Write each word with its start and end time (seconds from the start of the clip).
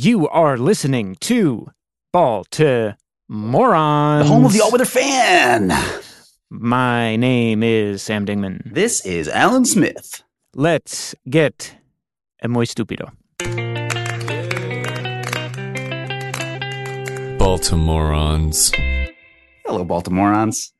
You 0.00 0.28
are 0.28 0.56
listening 0.56 1.16
to 1.22 1.72
Ball 2.12 2.44
to 2.52 2.96
Morons. 3.28 4.28
The 4.28 4.32
home 4.32 4.44
of 4.44 4.52
the 4.52 4.60
all 4.60 4.70
weather 4.70 4.84
fan. 4.84 5.72
My 6.48 7.16
name 7.16 7.64
is 7.64 8.00
Sam 8.00 8.24
Dingman. 8.24 8.62
This 8.72 9.04
is 9.04 9.26
Alan 9.26 9.64
Smith. 9.64 10.22
Let's 10.54 11.16
get 11.28 11.74
a 12.40 12.46
muy 12.46 12.66
stupido. 12.66 13.10
Baltimoreans. 17.40 18.72
Hello, 19.66 19.84
Baltimoreans. 19.84 20.70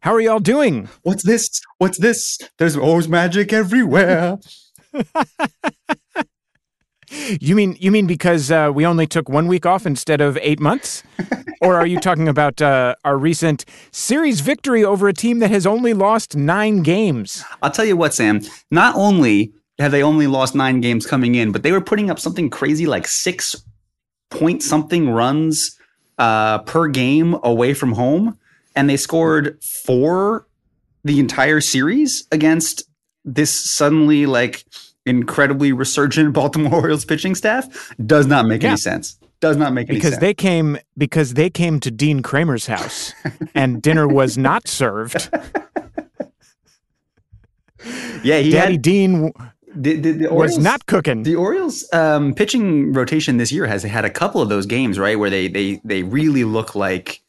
How 0.00 0.14
are 0.14 0.20
y'all 0.22 0.40
doing? 0.40 0.88
What's 1.02 1.24
this? 1.24 1.60
What's 1.76 1.98
this? 1.98 2.38
There's 2.56 2.74
always 2.74 3.06
magic 3.06 3.52
everywhere. 3.52 4.38
You 7.40 7.54
mean 7.54 7.76
you 7.78 7.90
mean 7.90 8.06
because 8.06 8.50
uh, 8.50 8.70
we 8.74 8.84
only 8.84 9.06
took 9.06 9.28
one 9.28 9.46
week 9.46 9.66
off 9.66 9.86
instead 9.86 10.20
of 10.20 10.38
eight 10.42 10.60
months, 10.60 11.02
or 11.60 11.76
are 11.76 11.86
you 11.86 12.00
talking 12.00 12.28
about 12.28 12.60
uh, 12.60 12.94
our 13.04 13.16
recent 13.16 13.64
series 13.90 14.40
victory 14.40 14.84
over 14.84 15.08
a 15.08 15.12
team 15.12 15.38
that 15.38 15.50
has 15.50 15.66
only 15.66 15.94
lost 15.94 16.36
nine 16.36 16.82
games? 16.82 17.44
I'll 17.62 17.70
tell 17.70 17.84
you 17.84 17.96
what, 17.96 18.14
Sam. 18.14 18.40
Not 18.70 18.96
only 18.96 19.52
have 19.78 19.92
they 19.92 20.02
only 20.02 20.26
lost 20.26 20.54
nine 20.54 20.80
games 20.80 21.06
coming 21.06 21.34
in, 21.34 21.52
but 21.52 21.62
they 21.62 21.72
were 21.72 21.80
putting 21.80 22.10
up 22.10 22.18
something 22.18 22.50
crazy 22.50 22.86
like 22.86 23.06
six 23.06 23.56
point 24.30 24.62
something 24.62 25.10
runs 25.10 25.78
uh, 26.18 26.58
per 26.60 26.88
game 26.88 27.36
away 27.42 27.74
from 27.74 27.92
home, 27.92 28.38
and 28.74 28.88
they 28.88 28.96
scored 28.96 29.62
four 29.62 30.46
the 31.04 31.20
entire 31.20 31.60
series 31.60 32.26
against 32.32 32.84
this 33.24 33.52
suddenly 33.52 34.26
like 34.26 34.64
incredibly 35.06 35.72
resurgent 35.72 36.32
Baltimore 36.34 36.74
Orioles 36.80 37.04
pitching 37.04 37.34
staff. 37.34 37.94
Does 38.04 38.26
not 38.26 38.46
make 38.46 38.62
Yeah. 38.62 38.70
any 38.70 38.76
sense. 38.78 39.18
Does 39.40 39.56
not 39.56 39.72
make 39.74 39.88
any 39.90 39.98
Because 39.98 40.12
sense. 40.12 40.20
they 40.20 40.32
came 40.34 40.78
because 40.96 41.34
they 41.34 41.50
came 41.50 41.78
to 41.80 41.90
Dean 41.90 42.22
Kremer's 42.22 42.66
house 42.66 43.12
and 43.54 43.82
dinner 43.82 44.08
was 44.08 44.38
not 44.38 44.66
served. 44.68 45.28
yeah, 48.22 48.38
he 48.38 48.50
Daddy 48.50 48.72
had 48.74 48.82
Dean 48.82 49.32
the, 49.74 49.96
the, 49.96 50.12
the 50.12 50.32
was 50.34 50.56
not 50.56 50.86
cooking. 50.86 51.24
The 51.24 51.34
Orioles 51.36 51.84
um, 51.92 52.32
pitching 52.34 52.92
rotation 52.92 53.36
this 53.36 53.50
year 53.52 53.66
has 53.66 53.82
had 53.82 54.04
a 54.04 54.10
couple 54.10 54.40
of 54.40 54.48
those 54.48 54.66
games, 54.66 54.98
right, 54.98 55.18
where 55.18 55.30
they 55.30 55.48
they 55.48 55.80
they 55.84 56.02
really 56.04 56.44
look 56.44 56.74
like 56.74 57.20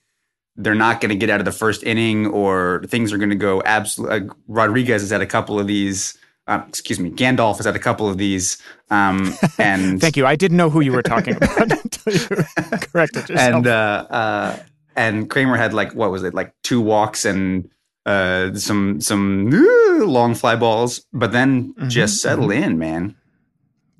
they're 0.55 0.75
not 0.75 1.01
going 1.01 1.09
to 1.09 1.15
get 1.15 1.29
out 1.29 1.41
of 1.41 1.45
the 1.45 1.51
first 1.51 1.83
inning, 1.83 2.27
or 2.27 2.83
things 2.87 3.11
are 3.11 3.17
going 3.17 3.31
to 3.31 3.35
go 3.35 3.61
absolutely. 3.65 4.29
Uh, 4.29 4.33
Rodriguez 4.47 5.01
has 5.01 5.09
had 5.09 5.21
a 5.21 5.25
couple 5.27 5.59
of 5.59 5.67
these. 5.67 6.17
Uh, 6.47 6.63
excuse 6.67 6.99
me, 6.99 7.09
Gandalf 7.09 7.57
has 7.57 7.65
had 7.65 7.75
a 7.75 7.79
couple 7.79 8.07
of 8.07 8.17
these, 8.17 8.61
um, 8.91 9.33
and 9.59 9.99
Thank 9.99 10.15
you. 10.15 10.25
I 10.27 10.35
didn't 10.35 10.57
know 10.57 10.69
who 10.69 10.81
you 10.81 10.91
were 10.91 11.01
talking 11.01 11.35
about 11.35 11.71
until 11.83 12.13
you 12.13 12.43
corrected 12.81 13.27
yourself. 13.29 13.55
and 13.55 13.67
uh, 13.67 14.05
uh, 14.09 14.59
and 14.95 15.29
Kremer 15.29 15.57
had 15.57 15.73
like 15.73 15.93
what 15.95 16.11
was 16.11 16.23
it 16.23 16.33
like 16.35 16.53
two 16.63 16.79
walks 16.81 17.25
and 17.25 17.67
uh, 18.05 18.53
some 18.53 19.01
some 19.01 19.51
uh, 19.53 20.05
long 20.05 20.35
fly 20.35 20.55
balls, 20.55 21.03
but 21.13 21.31
then 21.31 21.73
Mhm, 21.73 21.89
just 21.89 22.21
settle 22.21 22.51
in, 22.51 22.77
man. 22.77 23.15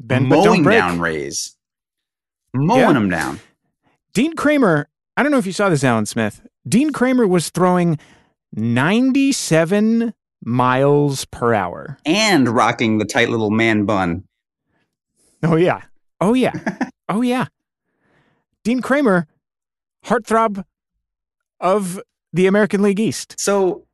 Don't 0.06 0.28
mowing 0.30 0.64
down 0.64 1.00
Rays, 1.00 1.56
mowing 2.54 2.80
Yeah. 2.82 2.94
them 2.94 3.10
down. 3.10 3.40
Dean 4.14 4.36
Kremer, 4.36 4.88
I 5.18 5.24
don't 5.24 5.32
know 5.32 5.40
if 5.40 5.48
you 5.48 5.52
saw 5.54 5.70
this, 5.70 5.84
Alan 5.84 6.06
Smith. 6.06 6.42
Dean 6.68 6.92
Kremer 6.92 7.28
was 7.28 7.50
throwing 7.50 7.98
97 8.54 10.14
miles 10.46 11.26
per 11.26 11.54
hour. 11.54 11.98
and 12.06 12.48
rocking 12.48 13.00
the 13.00 13.06
tight 13.06 13.30
little 13.30 13.52
man 13.52 13.86
bun. 13.86 14.24
Oh, 15.44 15.56
yeah. 15.56 15.82
Oh, 16.22 16.34
yeah. 16.34 16.54
oh, 17.10 17.22
yeah. 17.22 17.48
Dean 18.64 18.82
Kremer, 18.82 19.28
heartthrob 20.06 20.64
of 21.60 22.00
the 22.32 22.48
American 22.48 22.82
League 22.82 23.00
East. 23.00 23.36
So 23.40 23.86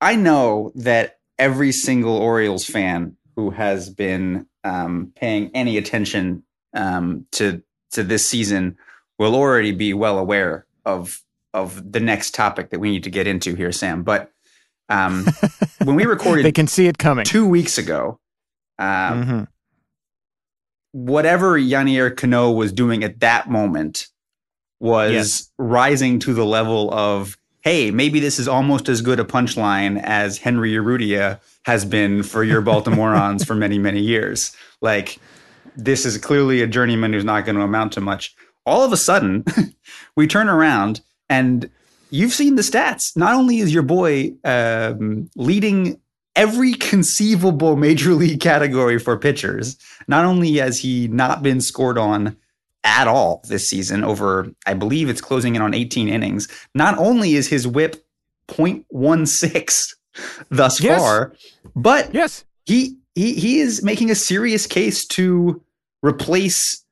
I 0.00 0.16
know 0.16 0.72
that 0.76 1.18
every 1.38 1.72
single 1.72 2.16
Orioles 2.16 2.64
fan 2.64 3.16
who 3.36 3.50
has 3.50 3.90
been 3.90 4.46
um, 4.62 5.12
paying 5.16 5.50
any 5.54 5.76
attention 5.76 6.42
um, 6.74 7.26
to 7.32 7.62
to 7.92 8.02
this 8.02 8.26
season 8.28 8.76
will 9.18 9.34
already 9.34 9.72
be 9.72 9.94
well 9.94 10.18
aware 10.18 10.66
of 10.84 11.22
of 11.52 11.92
the 11.92 12.00
next 12.00 12.34
topic 12.34 12.70
that 12.70 12.80
we 12.80 12.90
need 12.90 13.04
to 13.04 13.10
get 13.10 13.26
into 13.26 13.54
here, 13.54 13.70
Sam. 13.72 14.02
But 14.02 14.32
um, 14.88 15.26
when 15.84 15.96
we 15.96 16.04
recorded 16.04 16.44
They 16.44 16.52
can 16.52 16.66
see 16.66 16.86
it 16.86 16.98
coming. 16.98 17.24
two 17.24 17.46
weeks 17.46 17.78
ago, 17.78 18.18
um, 18.78 18.86
Mhm. 19.24 19.48
whatever 20.92 21.58
Yennier 21.58 22.14
Cano 22.16 22.50
was 22.50 22.72
doing 22.72 23.02
at 23.04 23.20
that 23.20 23.50
moment 23.50 24.08
was 24.80 25.12
Yes. 25.12 25.50
rising 25.58 26.18
to 26.20 26.34
the 26.34 26.44
level 26.44 26.92
of, 26.92 27.36
hey, 27.62 27.90
maybe 27.90 28.20
this 28.20 28.38
is 28.38 28.46
almost 28.48 28.88
as 28.88 29.00
good 29.00 29.18
a 29.18 29.24
punchline 29.24 30.00
as 30.02 30.38
Henry 30.38 30.72
Urrutia 30.72 31.40
has 31.64 31.84
been 31.84 32.22
for 32.22 32.44
your 32.44 32.60
Baltimoreans 32.70 33.44
for 33.44 33.54
many, 33.54 33.78
many 33.78 34.00
years. 34.00 34.54
Like, 34.82 35.18
this 35.76 36.04
is 36.04 36.18
clearly 36.18 36.60
a 36.62 36.66
journeyman 36.66 37.12
who's 37.12 37.24
not 37.24 37.44
going 37.44 37.56
to 37.56 37.62
amount 37.62 37.92
to 37.94 38.00
much. 38.00 38.34
All 38.66 38.82
of 38.84 38.92
a 38.92 38.96
sudden, 38.96 39.44
we 40.16 40.26
turn 40.26 40.48
around 40.48 41.00
and 41.28 41.68
you've 42.14 42.32
seen 42.32 42.54
the 42.54 42.62
stats. 42.62 43.16
Not 43.16 43.34
only 43.34 43.58
is 43.58 43.74
your 43.74 43.82
boy 43.82 44.32
um, 44.44 45.28
leading 45.34 46.00
every 46.36 46.74
conceivable 46.74 47.76
major 47.76 48.14
league 48.14 48.40
category 48.40 48.98
for 48.98 49.16
pitchers, 49.18 49.76
not 50.06 50.24
only 50.24 50.54
has 50.58 50.78
he 50.78 51.08
not 51.08 51.42
been 51.42 51.60
scored 51.60 51.98
on 51.98 52.36
at 52.84 53.08
all 53.08 53.42
this 53.48 53.68
season 53.68 54.04
over, 54.04 54.48
I 54.66 54.74
believe 54.74 55.08
it's 55.08 55.20
closing 55.20 55.56
in 55.56 55.62
on 55.62 55.74
18 55.74 56.08
innings, 56.08 56.46
not 56.74 56.96
only 56.98 57.34
is 57.34 57.48
his 57.48 57.66
whip 57.66 58.04
0.16 58.48 59.94
thus 60.50 60.80
Yes. 60.80 61.00
far, 61.00 61.34
but 61.74 62.14
Yes. 62.14 62.44
he 62.66 62.96
he 63.14 63.34
he 63.34 63.60
is 63.60 63.82
making 63.82 64.10
a 64.10 64.14
serious 64.14 64.66
case 64.66 65.06
to 65.06 65.60
replace 66.02 66.84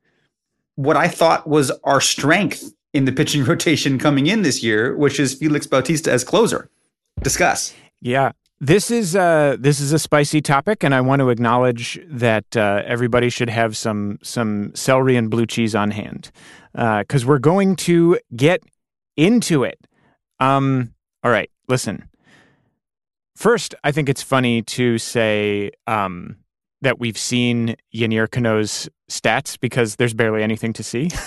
what 0.77 0.97
I 0.97 1.09
thought 1.09 1.47
was 1.47 1.71
our 1.85 2.01
strength 2.01 2.73
in 2.93 3.05
the 3.05 3.13
pitching 3.13 3.45
rotation 3.53 3.99
coming 3.99 4.27
in 4.27 4.43
this 4.43 4.63
year, 4.63 4.97
which 4.97 5.19
is 5.19 5.35
Felix 5.35 5.67
Bautista 5.67 6.13
as 6.13 6.25
closer. 6.25 6.69
Discuss. 7.23 7.75
Yeah. 8.01 8.33
This 8.61 8.93
is 8.93 9.17
uh 9.17 9.57
this 9.59 9.81
is 9.81 9.93
a 9.93 9.99
spicy 9.99 10.41
topic, 10.41 10.85
and 10.85 10.95
I 10.95 11.01
want 11.01 11.19
to 11.19 11.31
acknowledge 11.31 12.01
that 12.07 12.57
uh, 12.57 12.83
everybody 12.87 13.29
should 13.29 13.51
have 13.51 13.77
some 13.77 14.21
some 14.23 14.73
celery 14.77 15.17
and 15.17 15.29
blue 15.29 15.47
cheese 15.47 15.75
on 15.75 15.91
hand 15.91 16.31
because 16.73 17.27
we're 17.27 17.41
going 17.41 17.75
to 17.77 18.21
get 18.37 18.63
into 19.17 19.65
it. 19.65 19.81
Um, 20.39 20.95
all 21.25 21.33
right, 21.33 21.51
listen. 21.67 22.09
First, 23.35 23.75
I 23.83 23.91
think 23.91 24.09
it's 24.09 24.23
funny 24.23 24.63
to 24.63 24.97
say 24.97 25.73
um, 25.89 26.37
that 26.83 27.01
we've 27.01 27.19
seen 27.19 27.75
Yennier 27.93 28.31
Cano's 28.31 28.89
stats 29.11 29.59
because 29.59 29.97
there's 29.97 30.15
barely 30.15 30.45
anything 30.45 30.73
to 30.75 30.85
see. 30.85 31.11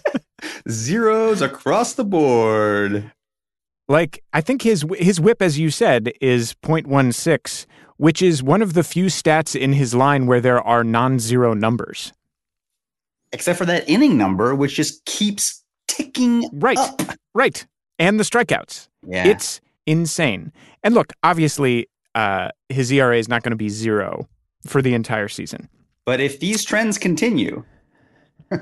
Zeros 0.68 1.40
across 1.42 1.94
the 1.94 2.04
board. 2.04 3.10
Like 3.88 4.22
I 4.32 4.40
think 4.40 4.62
his 4.62 4.84
his 4.98 5.20
whip, 5.20 5.42
as 5.42 5.58
you 5.58 5.70
said, 5.70 6.12
is 6.20 6.54
0.16, 6.64 7.66
which 7.96 8.22
is 8.22 8.42
one 8.42 8.62
of 8.62 8.74
the 8.74 8.82
few 8.84 9.06
stats 9.06 9.58
in 9.58 9.72
his 9.74 9.94
line 9.94 10.26
where 10.26 10.40
there 10.40 10.60
are 10.62 10.84
non-zero 10.84 11.54
numbers. 11.54 12.12
Except 13.32 13.58
for 13.58 13.64
that 13.66 13.88
inning 13.88 14.16
number, 14.18 14.54
which 14.54 14.74
just 14.74 15.04
keeps 15.04 15.62
ticking 15.88 16.48
Right, 16.52 16.78
up. 16.78 17.00
right, 17.34 17.66
and 17.98 18.20
the 18.20 18.24
strikeouts. 18.24 18.88
Yeah. 19.06 19.26
It's 19.26 19.60
insane. 19.86 20.52
And 20.82 20.94
look, 20.94 21.12
obviously, 21.22 21.88
uh, 22.14 22.48
his 22.68 22.92
ERA 22.92 23.16
is 23.18 23.28
not 23.28 23.42
going 23.42 23.50
to 23.52 23.56
be 23.56 23.68
zero 23.70 24.28
for 24.66 24.80
the 24.82 24.94
entire 24.94 25.28
season. 25.28 25.68
but 26.04 26.20
if 26.20 26.40
these 26.40 26.62
trends 26.64 26.98
continue, 26.98 27.64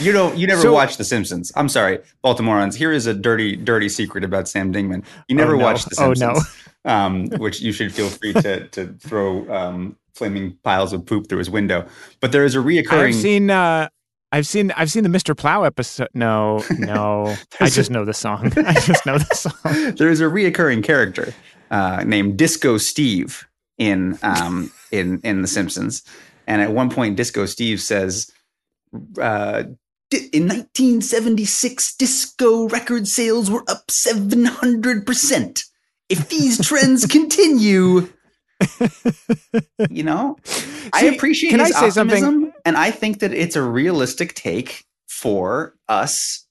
you 0.00 0.12
know, 0.12 0.32
you 0.34 0.46
never 0.46 0.62
So- 0.62 0.72
watched 0.72 0.98
The 0.98 1.04
Simpsons. 1.04 1.52
I'm 1.56 1.68
sorry, 1.68 1.98
Baltimoreans. 2.24 2.74
Here 2.74 2.92
is 2.92 3.06
a 3.06 3.14
dirty, 3.14 3.56
dirty 3.56 3.88
secret 3.88 4.24
about 4.24 4.48
Sam 4.48 4.72
Dingman. 4.72 5.04
You 5.28 5.36
never 5.36 5.54
Oh, 5.54 5.58
no. 5.58 5.64
watched 5.64 5.88
The 5.90 5.96
Oh, 6.02 6.14
Simpsons. 6.14 6.46
no. 6.84 6.90
um, 6.92 7.26
which 7.38 7.60
you 7.60 7.72
should 7.72 7.92
feel 7.92 8.08
free 8.08 8.32
to 8.32 8.66
to 8.68 8.94
throw 9.00 9.48
um, 9.54 9.96
flaming 10.14 10.56
piles 10.64 10.92
of 10.92 11.04
poop 11.06 11.28
through 11.28 11.38
his 11.38 11.50
window. 11.50 11.86
But 12.20 12.32
there 12.32 12.44
is 12.44 12.54
a 12.54 12.58
reoccurring. 12.58 13.08
I've 13.08 13.14
seen. 13.14 13.50
Uh, 13.50 13.88
I've 14.32 14.46
seen. 14.46 14.70
I've 14.76 14.90
seen 14.90 15.02
the 15.02 15.08
Mr. 15.08 15.36
Plow 15.36 15.64
episode. 15.64 16.08
No, 16.14 16.62
no. 16.78 17.34
I 17.60 17.68
just 17.68 17.90
know 17.90 18.04
the 18.04 18.14
song. 18.14 18.52
I 18.56 18.74
just 18.74 19.04
know 19.04 19.18
the 19.18 19.34
song. 19.34 19.94
there 19.96 20.08
is 20.08 20.20
a 20.20 20.24
reoccurring 20.24 20.84
character 20.84 21.34
uh, 21.70 22.04
named 22.06 22.36
Disco 22.38 22.78
Steve 22.78 23.46
in 23.76 24.18
um, 24.22 24.70
in 24.92 25.20
in 25.24 25.42
The 25.42 25.48
Simpsons, 25.48 26.02
and 26.46 26.62
at 26.62 26.70
one 26.72 26.90
point, 26.90 27.16
Disco 27.16 27.44
Steve 27.46 27.80
says, 27.80 28.30
uh, 29.20 29.64
"In 30.32 30.48
1976, 30.48 31.96
disco 31.96 32.68
record 32.68 33.06
sales 33.08 33.50
were 33.50 33.64
up 33.68 33.90
700 33.90 35.06
percent. 35.06 35.64
If 36.08 36.28
these 36.28 36.64
trends 36.64 37.06
continue." 37.06 38.08
You 39.88 40.02
know, 40.02 40.36
I 40.92 41.06
appreciate 41.06 41.50
can 41.50 41.60
I 41.60 41.66
his 41.68 41.76
say 41.76 41.90
something? 41.90 42.22
optimism, 42.24 42.52
and 42.64 42.76
I 42.76 42.90
think 42.90 43.20
that 43.20 43.32
it's 43.32 43.56
a 43.56 43.62
realistic 43.62 44.34
take 44.34 44.84
for 45.08 45.74
us 45.88 46.46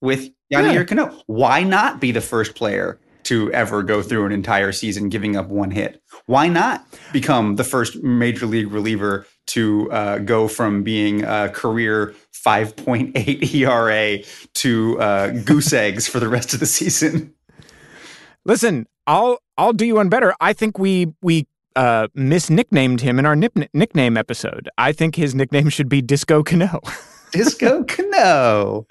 with 0.00 0.30
Yennier 0.52 0.74
Yeah. 0.74 0.84
Cano. 0.84 1.22
Why 1.26 1.62
not 1.62 2.00
be 2.00 2.12
the 2.12 2.22
first 2.22 2.54
player 2.54 2.98
to 3.24 3.52
ever 3.52 3.82
go 3.82 4.02
through 4.02 4.24
an 4.26 4.32
entire 4.32 4.72
season 4.72 5.10
giving 5.10 5.36
up 5.36 5.48
one 5.48 5.70
hit? 5.70 6.00
Why 6.26 6.48
not 6.48 6.86
become 7.12 7.56
the 7.56 7.64
first 7.64 8.02
major 8.02 8.46
league 8.46 8.72
reliever 8.72 9.26
to 9.50 9.90
uh, 9.90 10.18
go 10.18 10.48
from 10.48 10.82
being 10.82 11.24
a 11.24 11.48
career 11.48 12.14
5.8 12.32 13.54
ERA 13.54 14.24
to 14.54 15.00
uh, 15.00 15.28
goose 15.44 15.72
eggs 15.84 16.06
for 16.08 16.20
the 16.20 16.28
rest 16.28 16.54
of 16.54 16.60
the 16.60 16.66
season? 16.66 17.34
Listen, 18.44 18.86
I'll 19.06 19.38
I'll 19.58 19.72
do 19.72 19.84
you 19.84 19.96
one 19.96 20.08
better. 20.08 20.34
I 20.40 20.52
think 20.52 20.78
we 20.78 21.12
we 21.20 21.46
uh, 21.76 22.08
misnicknamed 22.16 23.00
him 23.00 23.18
in 23.18 23.26
our 23.26 23.36
nip- 23.36 23.68
nickname 23.74 24.16
episode. 24.16 24.68
I 24.78 24.92
think 24.92 25.16
his 25.16 25.34
nickname 25.34 25.68
should 25.68 25.88
be 25.88 26.00
Disco 26.00 26.42
Cano. 26.42 26.80
Disco 27.32 27.84
Cano. 27.84 28.86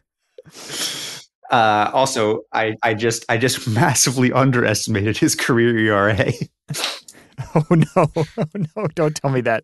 Uh, 1.51 1.89
also, 1.93 2.41
I, 2.53 2.75
I 2.83 2.93
just 2.93 3.25
I 3.27 3.37
just 3.37 3.67
massively 3.67 4.31
underestimated 4.31 5.17
his 5.17 5.35
career 5.35 5.77
ERA. 5.77 6.31
oh 7.55 7.65
no, 7.69 7.85
oh 8.15 8.45
no! 8.75 8.87
Don't 8.95 9.15
tell 9.15 9.29
me 9.31 9.41
that. 9.41 9.63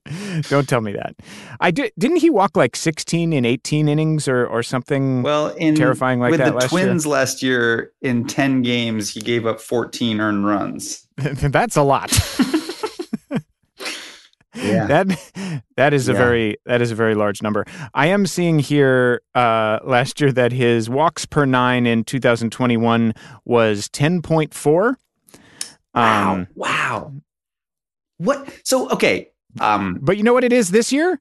Don't 0.50 0.68
tell 0.68 0.82
me 0.82 0.94
that. 0.94 1.16
I 1.60 1.72
did. 1.72 1.92
Didn't 1.98 2.18
he 2.18 2.30
walk 2.30 2.56
like 2.56 2.76
sixteen 2.76 3.34
in 3.34 3.44
eighteen 3.46 3.88
innings 3.90 4.28
or 4.28 4.46
or 4.48 4.64
something? 4.64 5.22
Well, 5.24 5.50
in 5.50 5.76
Terrifying 5.76 6.20
like 6.20 6.32
with 6.32 6.40
that 6.40 6.52
the 6.52 6.56
last 6.58 6.72
year. 6.72 6.86
Twins 6.86 7.06
last 7.06 7.44
year 7.44 7.92
in 8.02 8.26
ten 8.28 8.62
games, 8.62 9.10
he 9.14 9.20
gave 9.22 9.46
up 9.46 9.60
fourteen 9.60 10.20
earned 10.22 10.46
runs. 10.46 11.08
that's 11.18 11.76
a 11.76 11.82
lot. 11.84 12.12
Yeah, 14.58 14.88
that 14.88 15.62
that 15.76 15.94
is 15.94 16.08
a 16.08 16.14
Yeah. 16.14 16.18
very 16.18 16.56
that 16.66 16.82
is 16.82 16.90
a 16.90 16.96
very 16.96 17.14
large 17.14 17.42
number. 17.42 17.66
I 17.94 18.08
am 18.08 18.26
seeing 18.26 18.58
here 18.60 19.22
uh, 19.36 19.80
last 19.84 20.22
year 20.22 20.32
that 20.32 20.54
his 20.54 20.90
walks 20.90 21.26
per 21.26 21.46
nine 21.46 21.86
in 21.86 22.06
2021 22.06 23.14
was 23.44 23.90
10.4. 23.90 24.96
wow, 25.94 26.32
Um, 26.34 26.48
wow. 26.56 27.12
What? 28.18 28.48
So 28.64 28.90
okay, 28.92 29.30
um, 29.60 29.98
but 30.02 30.18
you 30.18 30.24
know 30.24 30.34
what 30.34 30.44
it 30.44 30.54
is 30.54 30.72
this 30.72 30.92
year? 30.92 31.20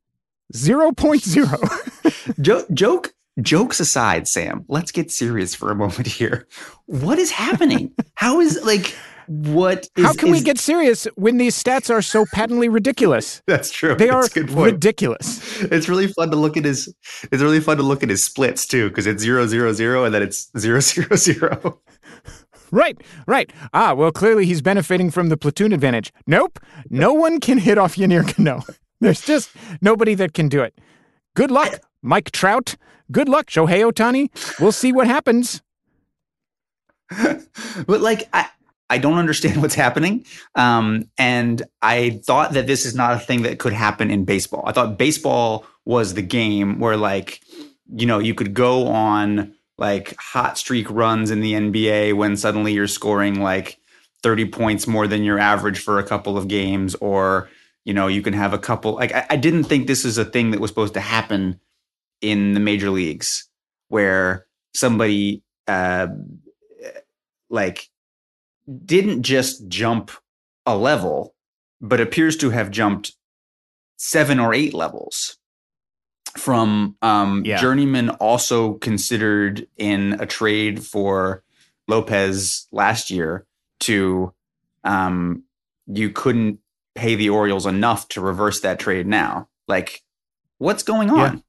0.0. 0.55 2.35
jo- 2.41 2.65
joke 2.73 3.15
jokes 3.41 3.81
aside, 3.81 4.29
Sam. 4.29 4.65
Let's 4.69 4.93
get 4.93 5.11
serious 5.11 5.55
for 5.55 5.71
a 5.71 5.75
moment 5.75 6.07
here. 6.07 6.47
What 6.87 7.19
is 7.19 7.31
happening? 7.31 7.93
How 8.15 8.41
is 8.41 8.63
like 8.65 8.95
what? 9.27 9.89
Is, 9.97 10.05
How 10.05 10.13
can 10.13 10.31
we 10.31 10.41
get 10.43 10.59
serious 10.59 11.07
when 11.17 11.39
these 11.39 11.61
stats 11.61 11.89
are 11.91 12.03
so 12.03 12.27
patently 12.33 12.69
ridiculous? 12.69 13.43
That's 13.47 13.71
true. 13.71 13.95
They 13.95 14.11
are 14.11 14.23
That's 14.23 14.37
a 14.37 14.41
good 14.41 14.51
point. 14.51 14.73
ridiculous. 14.75 15.63
it's 15.63 15.89
really 15.89 16.09
fun 16.09 16.31
to 16.31 16.37
look 16.37 16.57
at 16.57 16.65
his 16.65 16.95
it's 17.33 17.43
really 17.43 17.61
fun 17.61 17.79
to 17.79 17.83
look 17.83 18.03
at 18.03 18.11
his 18.11 18.23
splits 18.23 18.67
too 18.67 18.89
because 18.91 19.07
it's 19.07 19.23
zero 19.23 19.47
zero 19.47 19.73
zero 19.73 20.05
and 20.05 20.15
then 20.15 20.23
it's 20.23 20.51
zero 20.59 20.81
zero 20.81 21.17
zero 21.17 21.81
Right, 22.75 23.01
right. 23.29 23.53
Ah, 23.73 23.95
well, 23.95 24.11
clearly 24.11 24.47
he's 24.47 24.61
benefiting 24.61 25.09
from 25.13 25.29
the 25.29 25.37
platoon 25.37 25.73
advantage. 25.73 26.13
Nope, 26.27 26.59
no 26.91 27.15
one 27.15 27.39
can 27.39 27.59
hit 27.59 27.79
off 27.79 27.95
Yennier 27.95 28.27
Cano. 28.35 28.65
There's 29.01 29.21
just 29.21 29.51
nobody 29.81 30.15
that 30.17 30.35
can 30.35 30.49
do 30.49 30.61
it. 30.61 30.77
Good 31.37 31.53
luck, 31.53 31.79
Mike 32.03 32.33
Trout. 32.33 32.75
Good 33.13 33.29
luck, 33.29 33.47
Shohei 33.47 33.89
Ohtani. 33.89 34.29
We'll 34.59 34.73
see 34.73 34.91
what 34.91 35.07
happens. 35.07 35.63
but 37.87 38.01
like 38.01 38.27
i 38.33 38.49
i 38.89 38.97
don't 38.97 39.19
understand 39.19 39.61
what's 39.63 39.75
happening 39.75 40.25
um 40.55 41.05
and 41.19 41.63
i 41.83 42.19
thought 42.25 42.55
that 42.55 42.67
this 42.67 42.87
is 42.87 42.95
not 42.95 43.13
a 43.13 43.19
thing 43.19 43.43
that 43.43 43.59
could 43.59 43.75
happen 43.75 44.11
in 44.11 44.25
baseball 44.25 44.65
i 44.67 44.73
thought 44.73 44.97
baseball 44.97 45.67
was 45.85 46.15
the 46.15 46.23
game 46.23 46.81
where 46.81 46.97
like 46.97 47.41
you 47.95 48.07
know 48.07 48.19
you 48.19 48.35
could 48.35 48.55
go 48.55 48.87
on 48.89 49.55
like 49.79 50.15
hot 50.19 50.57
streak 50.57 50.89
runs 50.91 51.31
in 51.31 51.41
the 51.41 51.55
nba 51.55 52.15
when 52.15 52.37
suddenly 52.37 52.73
you're 52.73 52.87
scoring 52.87 53.41
like 53.41 53.79
30 54.23 54.47
points 54.47 54.87
more 54.87 55.07
than 55.07 55.25
your 55.25 55.39
average 55.39 55.79
for 55.79 55.99
a 55.99 56.05
couple 56.05 56.39
of 56.39 56.49
games 56.49 56.95
or 56.97 57.49
you 57.85 57.93
know 57.93 58.07
you 58.07 58.23
can 58.23 58.33
have 58.33 58.53
a 58.53 58.59
couple 58.59 58.95
like 58.95 59.13
i, 59.15 59.27
I 59.31 59.37
didn't 59.37 59.65
think 59.65 59.87
this 59.87 60.05
is 60.05 60.19
a 60.19 60.25
thing 60.25 60.51
that 60.51 60.61
was 60.61 60.71
supposed 60.71 60.95
to 60.95 61.01
happen 61.01 61.61
in 62.21 62.55
the 62.55 62.61
major 62.61 62.91
leagues 62.91 63.49
where 63.89 64.47
somebody 64.75 65.43
uh 65.69 66.09
like 67.51 67.89
didn't 68.85 69.23
just 69.23 69.69
jump 69.69 70.11
a 70.67 70.77
level 70.77 71.35
but 71.81 72.01
appears 72.01 72.37
to 72.39 72.51
have 72.51 72.71
jumped 72.71 73.13
seven 73.97 74.41
or 74.41 74.55
eight 74.55 74.73
levels 74.73 75.37
from 76.37 76.97
um 77.03 77.45
Yeah. 77.45 77.59
journeyman 77.61 78.11
also 78.11 78.75
considered 78.75 79.67
in 79.77 80.17
a 80.21 80.27
trade 80.27 80.85
for 80.85 81.43
lopez 81.87 82.67
last 82.73 83.11
year 83.11 83.47
to 83.81 84.33
um 84.85 85.45
you 85.87 86.11
couldn't 86.11 86.59
pay 86.95 87.15
the 87.15 87.31
orioles 87.31 87.67
enough 87.67 88.09
to 88.09 88.21
reverse 88.21 88.61
that 88.61 88.79
trade 88.79 89.07
now 89.07 89.49
like 89.69 90.03
what's 90.59 90.83
going 90.83 91.11
on 91.11 91.19
Yeah. 91.19 91.41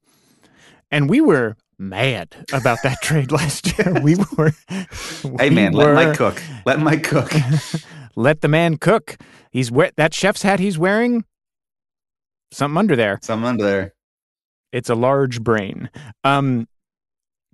And 0.91 1.09
we 1.09 1.19
were 1.19 1.57
mad 1.79 2.35
about 2.53 2.77
that 2.83 3.01
trade 3.01 3.31
last 3.31 3.77
year. 3.77 3.99
We 4.01 4.15
were. 4.37 4.51
hey 4.69 5.49
we 5.49 5.55
man 5.55 5.73
let 5.73 5.87
were- 5.87 5.93
mike 5.95 6.15
cook 6.15 6.41
let 6.65 6.79
mike 6.79 7.03
cook 7.03 7.31
Let 8.17 8.39
the 8.39 8.47
man 8.47 8.77
cook. 8.77 9.17
He's 9.51 9.69
we- 9.71 9.89
that 9.97 10.13
chef's 10.13 10.41
hat 10.43 10.59
he's 10.61 10.77
wearing. 10.77 11.25
Something 12.51 12.77
under 12.77 12.95
there. 12.95 13.19
something 13.23 13.45
under 13.47 13.63
there 13.65 13.93
It's 14.71 14.89
a 14.89 14.95
large 14.95 15.41
brain. 15.41 15.89
Um, 16.23 16.67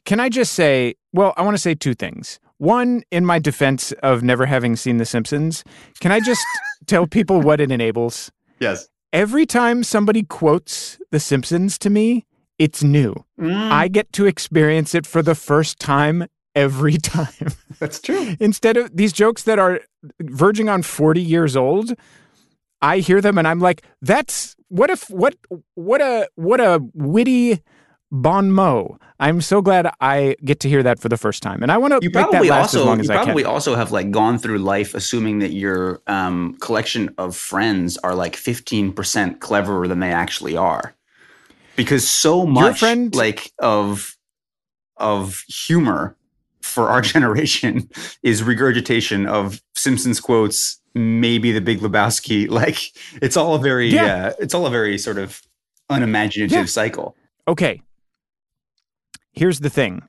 can 0.05 0.19
I 0.19 0.29
just 0.29 0.53
say? 0.53 0.95
Well, 1.13 1.33
I 1.37 1.41
want 1.43 1.55
to 1.55 1.61
say 1.61 1.75
two 1.75 1.93
things. 1.93 2.39
One, 2.57 3.03
in 3.11 3.25
my 3.25 3.39
defense 3.39 3.91
of 4.03 4.21
never 4.23 4.45
having 4.45 4.75
seen 4.75 4.97
The 4.97 5.05
Simpsons, 5.05 5.63
can 5.99 6.11
I 6.11 6.19
just 6.19 6.41
tell 6.87 7.07
people 7.07 7.41
what 7.41 7.59
it 7.59 7.71
enables? 7.71 8.31
yes 8.59 8.87
Every 9.13 9.45
time 9.45 9.83
somebody 9.83 10.23
quotes 10.23 10.97
The 11.11 11.19
Simpsons 11.19 11.77
to 11.79 11.89
me, 11.89 12.25
it's 12.59 12.81
new. 12.83 13.13
Mm, 13.39 13.71
I 13.71 13.87
get 13.87 14.13
to 14.13 14.25
experience 14.27 14.93
it 14.95 15.05
for 15.07 15.21
the 15.23 15.35
first 15.35 15.79
time 15.79 16.27
every 16.55 16.97
time. 16.97 17.47
that's 17.79 17.99
true 17.99 18.35
Instead 18.39 18.77
of 18.77 18.95
these 18.95 19.11
jokes 19.11 19.43
that 19.43 19.57
are 19.59 19.81
verging 20.21 20.69
on 20.69 20.81
40 20.83 21.19
years 21.21 21.55
old, 21.57 21.93
I 22.81 22.99
hear 22.99 23.21
them 23.21 23.37
and 23.37 23.47
I'm 23.47 23.59
like, 23.59 23.83
that's 24.01 24.55
what 24.69 24.89
if 24.89 25.09
what 25.09 25.35
what 25.75 26.01
a 26.01 26.29
what 26.35 26.59
a 26.59 26.81
witty 26.93 27.61
bon 28.11 28.51
mot. 28.51 28.99
I'm 29.19 29.39
so 29.41 29.61
glad 29.61 29.91
I 30.01 30.35
get 30.43 30.59
to 30.61 30.69
hear 30.69 30.81
that 30.83 30.99
for 30.99 31.07
the 31.07 31.17
first 31.17 31.43
time. 31.43 31.61
And 31.61 31.71
I 31.71 31.77
want 31.77 31.93
to 31.93 31.99
you 32.01 32.09
probably 32.09 32.49
also 32.49 32.79
as 32.79 32.85
long 32.85 32.97
you 32.97 33.03
as 33.03 33.09
I 33.09 33.17
can. 33.17 33.25
probably 33.25 33.45
also 33.45 33.75
have 33.75 33.91
like 33.91 34.11
gone 34.11 34.37
through 34.39 34.57
life 34.57 34.95
assuming 34.95 35.39
that 35.39 35.51
your 35.51 36.01
um, 36.07 36.55
collection 36.59 37.13
of 37.17 37.35
friends 37.35 37.97
are 37.97 38.15
like 38.15 38.35
15% 38.35 39.39
cleverer 39.39 39.87
than 39.87 39.99
they 39.99 40.11
actually 40.11 40.57
are 40.57 40.95
because 41.75 42.07
so 42.09 42.45
much 42.45 42.79
friend- 42.79 43.15
like 43.15 43.51
of 43.59 44.17
of 44.97 45.43
humor 45.47 46.15
for 46.61 46.89
our 46.89 47.01
generation 47.13 47.89
is 48.23 48.43
regurgitation 48.43 49.27
of 49.27 49.61
simpsons 49.75 50.19
quotes 50.19 50.79
maybe 50.93 51.51
the 51.51 51.61
big 51.61 51.79
lebowski 51.79 52.49
like 52.61 52.77
it's 53.21 53.37
all 53.37 53.55
a 53.55 53.59
very 53.59 53.89
Yeah. 53.89 54.27
uh, 54.27 54.33
it's 54.39 54.53
all 54.53 54.65
a 54.65 54.69
very 54.71 54.97
sort 54.97 55.17
of 55.17 55.41
unimaginative 55.89 56.51
Yeah. 56.57 56.65
cycle 56.65 57.15
Okay. 57.47 57.81
Here's 59.33 59.59
the 59.61 59.69
thing. 59.69 60.03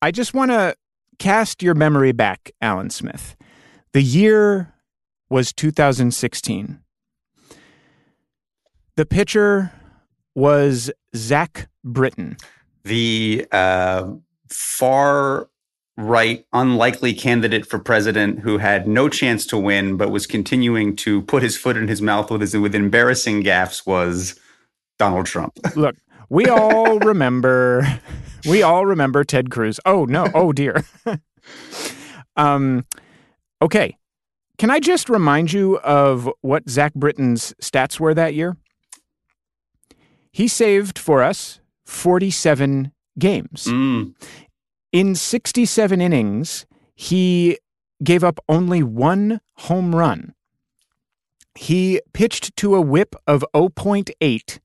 I 0.00 0.10
just 0.10 0.32
want 0.34 0.50
to 0.52 0.74
cast 1.18 1.62
your 1.62 1.74
memory 1.74 2.12
back, 2.12 2.50
Alan 2.60 2.90
Smith. 2.90 3.36
The 3.92 4.02
year 4.02 4.72
was 5.28 5.52
2016. 5.52 6.80
The 8.96 9.06
pitcher 9.06 9.72
was 10.34 10.90
Zach 11.14 11.68
Britton. 11.84 12.36
the 12.84 13.46
uh, 13.52 14.12
far 14.48 15.48
right, 15.96 16.44
unlikely 16.52 17.14
candidate 17.14 17.66
for 17.66 17.78
president 17.78 18.40
who 18.40 18.58
had 18.58 18.86
no 18.86 19.08
chance 19.08 19.46
to 19.46 19.58
win, 19.58 19.96
but 19.96 20.10
was 20.10 20.26
continuing 20.26 20.94
to 20.96 21.22
put 21.22 21.42
his 21.42 21.56
foot 21.56 21.76
in 21.76 21.88
his 21.88 22.02
mouth 22.02 22.30
with 22.30 22.40
his 22.40 22.56
with 22.56 22.74
embarrassing 22.74 23.42
gaffes 23.42 23.86
was 23.86 24.38
Donald 24.98 25.26
Trump. 25.26 25.58
Look, 25.76 25.96
we 26.28 26.46
all 26.46 26.98
remember 26.98 28.00
we 28.46 28.62
all 28.62 28.86
remember 28.86 29.24
Ted 29.24 29.50
Cruz. 29.50 29.80
Oh 29.86 30.04
no, 30.04 30.28
oh 30.34 30.52
dear. 30.52 30.84
um 32.36 32.84
okay. 33.62 33.96
Can 34.58 34.70
I 34.70 34.80
just 34.80 35.10
remind 35.10 35.52
you 35.52 35.78
of 35.80 36.30
what 36.40 36.68
Zach 36.68 36.94
Britton's 36.94 37.54
stats 37.60 38.00
were 38.00 38.14
that 38.14 38.34
year? 38.34 38.56
He 40.32 40.48
saved 40.48 40.98
for 40.98 41.22
us 41.22 41.60
47 41.84 42.92
games. 43.18 43.66
Mm, 43.66 44.14
In 44.92 45.14
67 45.14 46.00
innings, 46.00 46.66
he 46.94 47.58
gave 48.02 48.24
up 48.24 48.40
only 48.48 48.82
one 48.82 49.40
home 49.54 49.94
run. 49.94 50.34
He 51.54 52.00
pitched 52.12 52.56
to 52.58 52.74
a 52.74 52.80
whip 52.80 53.14
of 53.26 53.44
0.8 53.54 54.58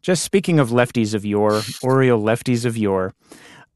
Just 0.02 0.23
speaking 0.25 0.59
of 0.59 0.71
lefties 0.71 1.14
of 1.14 1.25
yore, 1.25 1.62
Oriole 1.83 2.21
lefties 2.23 2.64
of 2.67 2.76
yore, 2.76 3.14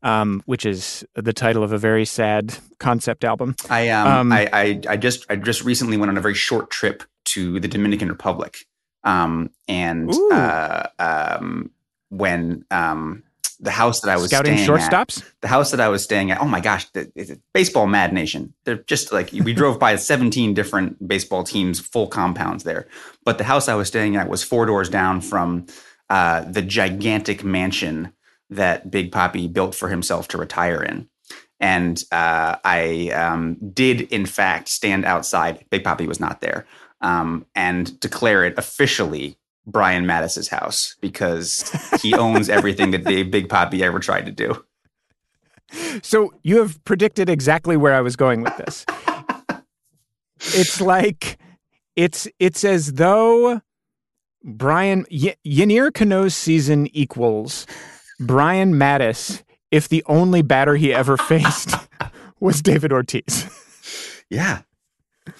um, 0.03 0.43
which 0.47 0.67
is 0.67 1.05
the 1.15 1.33
title 1.33 1.63
of 1.63 1.73
a 1.73 1.79
very 1.79 2.05
sad 2.05 2.55
concept 2.79 3.25
album. 3.25 3.55
I 3.71 3.89
um, 3.91 4.09
Um, 4.09 4.33
I, 4.33 4.49
I 4.53 4.81
I 4.91 4.97
just 4.97 5.25
I 5.31 5.37
just 5.37 5.65
recently 5.65 5.97
went 5.97 6.11
on 6.11 6.19
a 6.19 6.21
very 6.21 6.35
short 6.35 6.71
trip 6.71 7.03
to 7.27 7.59
the 7.61 7.69
Dominican 7.69 8.09
Republic. 8.09 8.67
Um 9.05 9.51
and 9.69 10.13
uh 10.33 10.85
um 10.99 11.71
when 12.11 12.65
um 12.71 13.23
the 13.63 13.71
house 13.71 14.01
that 14.01 14.11
I 14.11 14.17
was 14.17 14.27
Scouting 14.27 14.57
staying 14.57 14.69
at, 14.69 14.91
shortstops. 14.91 15.25
the 15.41 15.49
house 15.49 15.71
that 15.71 15.81
I 15.81 15.89
was 15.89 16.03
staying 16.03 16.33
at, 16.33 16.41
oh 16.41 16.47
my 16.47 16.61
gosh, 16.61 16.91
the, 16.91 17.41
baseball 17.55 17.87
mad 17.87 18.13
nation. 18.13 18.53
They're 18.65 18.83
just 18.83 19.13
like 19.13 19.31
we 19.33 19.53
drove 19.61 19.79
by 19.79 19.95
17 19.95 20.53
different 20.53 21.07
baseball 21.07 21.45
teams, 21.45 21.79
full 21.79 22.09
compounds 22.09 22.65
there. 22.65 22.89
But 23.25 23.39
the 23.39 23.45
house 23.45 23.69
I 23.69 23.77
was 23.77 23.87
staying 23.87 24.17
at 24.17 24.29
was 24.29 24.43
four 24.43 24.67
doors 24.67 24.89
down 24.89 25.21
from 25.21 25.67
uh, 26.11 26.43
the 26.43 26.61
gigantic 26.61 27.45
mansion 27.45 28.13
that 28.51 28.91
Big 28.91 29.13
Papi 29.13 29.51
built 29.51 29.77
for 29.77 29.89
himself 29.89 30.29
to 30.29 30.39
retire 30.39 30.83
in. 30.83 31.09
And 31.61 32.03
uh, 32.11 32.57
I 32.65 33.11
um, 33.11 33.57
did, 33.73 34.01
in 34.01 34.27
fact, 34.27 34.69
stand 34.69 35.05
outside. 35.05 35.65
Big 35.71 35.85
Papi 35.85 36.09
was 36.09 36.19
not 36.19 36.41
there, 36.41 36.67
um, 37.01 37.47
and 37.55 37.99
declare 38.01 38.45
it 38.45 38.59
officially 38.59 39.39
Brian 39.67 40.05
Matusz's 40.05 40.49
house 40.49 40.97
because 41.01 41.71
he 42.03 42.15
owns 42.15 42.49
everything 42.49 42.91
that 42.93 43.05
the 43.05 43.23
Big 43.23 43.49
Papi 43.49 43.81
ever 43.81 43.99
tried 44.01 44.27
to 44.27 44.33
do. 44.33 44.65
So 46.03 46.35
you 46.43 46.59
have 46.59 46.83
predicted 46.85 47.29
exactly 47.29 47.77
where 47.77 47.95
I 47.95 48.01
was 48.01 48.17
going 48.17 48.43
with 48.43 48.57
this. 48.59 48.85
it's 50.41 50.81
like 50.81 51.39
it's 51.97 52.29
it's 52.39 52.65
as 52.65 52.95
though 52.95 53.61
Brian 54.45 55.07
y- 55.11 55.37
Yennier 55.47 55.93
Cano's 55.93 56.35
season 56.35 56.89
equals 56.95 57.67
Brian 58.21 58.75
Matusz 58.75 59.43
if 59.71 59.89
the 59.89 60.05
only 60.07 60.43
batter 60.43 60.77
he 60.77 60.93
ever 60.93 61.17
faced 61.17 61.75
was 62.41 62.61
David 62.61 62.93
Ortiz. 62.93 63.49
Yeah, 64.29 64.63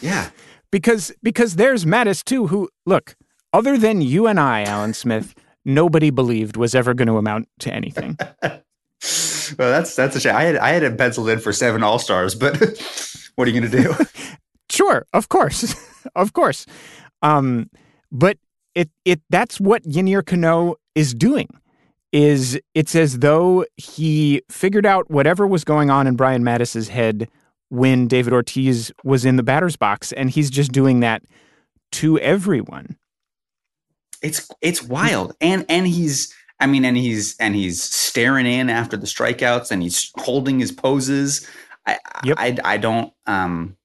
yeah. 0.01 0.31
because 0.71 1.13
because 1.23 1.57
there's 1.57 1.85
Matusz 1.85 2.25
too 2.25 2.47
who 2.47 2.71
look 2.87 3.17
other 3.53 3.77
than 3.79 4.03
you 4.03 4.27
and 4.27 4.41
I 4.41 4.63
Alan 4.63 4.95
Smith 4.95 5.35
nobody 5.65 6.11
believed 6.11 6.57
was 6.57 6.75
ever 6.75 6.95
going 6.95 7.09
to 7.09 7.17
amount 7.17 7.49
to 7.61 7.73
anything. 7.73 8.19
Well, 9.59 9.71
that's 9.71 9.95
that's 9.97 10.17
a 10.17 10.21
shame. 10.21 10.37
I 10.37 10.45
had 10.45 10.57
I 10.57 10.71
had 10.71 10.83
it 10.83 10.97
penciled 10.97 11.29
in 11.29 11.39
for 11.41 11.53
seven 11.53 11.83
All 11.83 11.99
Stars, 11.99 12.35
but 12.35 12.57
what 13.35 13.47
are 13.47 13.51
you 13.51 13.61
going 13.61 13.71
to 13.71 13.83
do? 13.83 13.95
Sure, 14.71 15.05
of 15.13 15.29
course, 15.29 15.75
of 16.15 16.33
course. 16.33 16.65
Um, 17.21 17.69
but 18.11 18.39
it 18.75 18.89
it 19.05 19.21
that's 19.29 19.61
what 19.61 19.83
Yennier 19.83 20.25
Cano 20.25 20.77
is 20.95 21.13
doing. 21.13 21.49
Is 22.11 22.59
it's 22.73 22.95
as 22.95 23.19
though 23.19 23.67
he 23.77 24.41
figured 24.51 24.87
out 24.87 25.11
whatever 25.11 25.47
was 25.47 25.65
going 25.65 25.91
on 25.91 26.07
in 26.07 26.17
Brian 26.17 26.43
Matusz's 26.43 26.89
head 26.89 27.29
when 27.69 28.09
David 28.09 28.33
Ortiz 28.33 28.91
was 29.05 29.27
in 29.27 29.37
the 29.37 29.43
batter's 29.43 29.77
box, 29.77 30.11
and 30.13 30.31
he's 30.31 30.49
just 30.49 30.73
doing 30.73 31.01
that 31.01 31.23
to 31.93 32.19
everyone. 32.21 32.97
It's 34.23 34.49
it's 34.61 34.83
wild, 34.83 35.35
and 35.41 35.67
and 35.69 35.87
he's 35.87 36.33
I 36.63 36.67
mean, 36.67 36.85
and 36.85 36.97
he's 36.97 37.37
and 37.39 37.57
he's 37.57 37.83
staring 37.83 38.47
in 38.47 38.71
after 38.71 38.97
the 38.97 39.07
strikeouts, 39.07 39.73
and 39.73 39.83
he's 39.83 40.13
holding 40.17 40.61
his 40.61 40.71
poses. 40.71 41.47
I 41.87 41.99
Yep. 42.25 42.37
I 42.39 42.57
I 42.65 42.77
don't 42.77 43.13
um. 43.27 43.77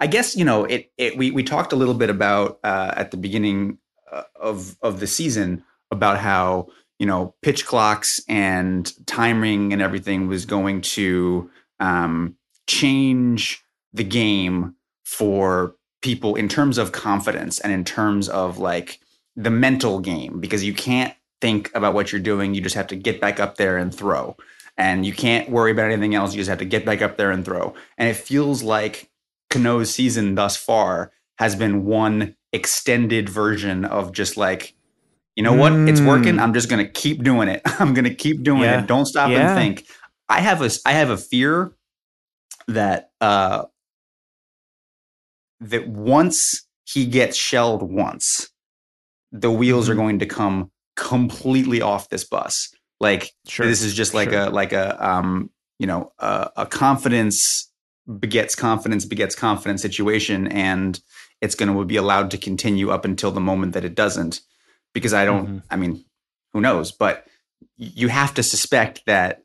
I 0.00 0.06
guess 0.06 0.34
you 0.34 0.46
know 0.46 0.64
it. 0.64 0.90
It 0.96 1.18
we 1.18 1.30
we 1.30 1.42
talked 1.42 1.74
a 1.74 1.76
little 1.76 1.94
bit 1.94 2.08
about 2.08 2.58
uh, 2.64 2.92
at 2.96 3.10
the 3.10 3.18
beginning 3.18 3.78
uh, 4.10 4.22
of 4.34 4.76
of 4.80 5.00
the 5.00 5.06
season 5.06 5.62
about 5.90 6.18
how 6.18 6.68
you 6.98 7.06
know 7.06 7.34
pitch 7.42 7.66
clocks 7.66 8.18
and 8.26 8.90
timing 9.06 9.74
and 9.74 9.82
everything 9.82 10.26
was 10.26 10.46
going 10.46 10.80
to 10.80 11.50
um, 11.80 12.34
change 12.66 13.62
the 13.92 14.04
game 14.04 14.74
for 15.04 15.76
people 16.04 16.34
in 16.36 16.48
terms 16.48 16.76
of 16.78 16.92
confidence 16.92 17.58
and 17.60 17.72
in 17.72 17.82
terms 17.84 18.28
of 18.28 18.58
like 18.58 19.00
the 19.36 19.50
mental 19.50 19.98
game 20.00 20.38
because 20.38 20.62
you 20.62 20.74
can't 20.74 21.14
think 21.40 21.70
about 21.74 21.94
what 21.94 22.12
you're 22.12 22.20
doing 22.32 22.54
you 22.54 22.60
just 22.60 22.76
have 22.76 22.86
to 22.86 22.96
get 22.96 23.20
back 23.20 23.40
up 23.40 23.56
there 23.56 23.76
and 23.78 23.92
throw. 23.94 24.36
And 24.76 25.06
you 25.06 25.12
can't 25.12 25.48
worry 25.48 25.70
about 25.72 25.90
anything 25.90 26.14
else 26.14 26.32
you 26.34 26.40
just 26.40 26.50
have 26.50 26.58
to 26.58 26.64
get 26.76 26.84
back 26.84 27.00
up 27.00 27.16
there 27.16 27.30
and 27.30 27.44
throw. 27.44 27.74
And 27.98 28.08
it 28.08 28.16
feels 28.16 28.62
like 28.62 29.08
Cano's 29.50 29.92
season 29.94 30.34
thus 30.34 30.56
far 30.56 31.12
has 31.38 31.56
been 31.56 31.84
one 31.84 32.36
extended 32.52 33.28
version 33.28 33.84
of 33.84 34.12
just 34.12 34.36
like 34.36 34.74
you 35.36 35.42
know 35.42 35.52
what? 35.54 35.72
It's 35.72 36.00
Mm. 36.00 36.06
working 36.06 36.38
i'm 36.38 36.54
just 36.54 36.68
going 36.68 36.84
to 36.84 36.90
keep 37.02 37.24
doing 37.24 37.48
it. 37.48 37.60
I'm 37.80 37.92
going 37.94 38.04
to 38.04 38.14
keep 38.14 38.42
doing 38.44 38.62
Yeah. 38.62 38.80
it 38.82 38.86
don't 38.86 39.06
stop 39.06 39.30
Yeah. 39.30 39.48
and 39.48 39.58
think. 39.58 39.88
I 40.28 40.40
have 40.40 40.60
a 40.62 40.70
i 40.86 40.92
have 40.92 41.10
a 41.10 41.16
fear 41.16 41.72
that 42.68 43.10
uh 43.20 43.64
that 45.70 45.88
once 45.88 46.66
he 46.84 47.06
gets 47.06 47.36
shelled 47.36 47.82
once 47.82 48.50
the 49.32 49.50
wheels 49.50 49.88
are 49.88 49.94
Mhm. 49.94 50.02
going 50.02 50.18
to 50.20 50.26
come 50.26 50.70
completely 50.96 51.80
off 51.82 52.08
this 52.10 52.24
bus 52.24 52.72
like 53.00 53.32
Sure, 53.48 53.66
this 53.66 53.82
is 53.82 53.94
just 53.94 54.14
like 54.14 54.30
sure. 54.30 54.42
a 54.46 54.50
like 54.50 54.72
a 54.72 54.86
um 55.10 55.50
you 55.80 55.86
know 55.86 56.12
a, 56.18 56.50
a 56.58 56.66
confidence 56.66 57.70
begets 58.20 58.54
confidence 58.54 59.04
begets 59.04 59.34
confidence 59.34 59.82
situation 59.82 60.46
and 60.48 61.00
it's 61.40 61.54
going 61.56 61.72
to 61.72 61.84
be 61.84 61.96
allowed 61.96 62.30
to 62.30 62.38
continue 62.38 62.90
up 62.90 63.04
until 63.04 63.30
the 63.32 63.40
moment 63.40 63.72
that 63.74 63.84
it 63.84 63.94
doesn't 63.94 64.40
because 64.92 65.12
i 65.14 65.24
don't 65.24 65.46
Mhm. 65.48 65.62
i 65.70 65.76
mean 65.76 66.04
who 66.52 66.60
knows 66.60 66.92
but 66.92 67.26
you 67.76 68.08
have 68.08 68.32
to 68.34 68.42
suspect 68.42 69.02
that 69.06 69.42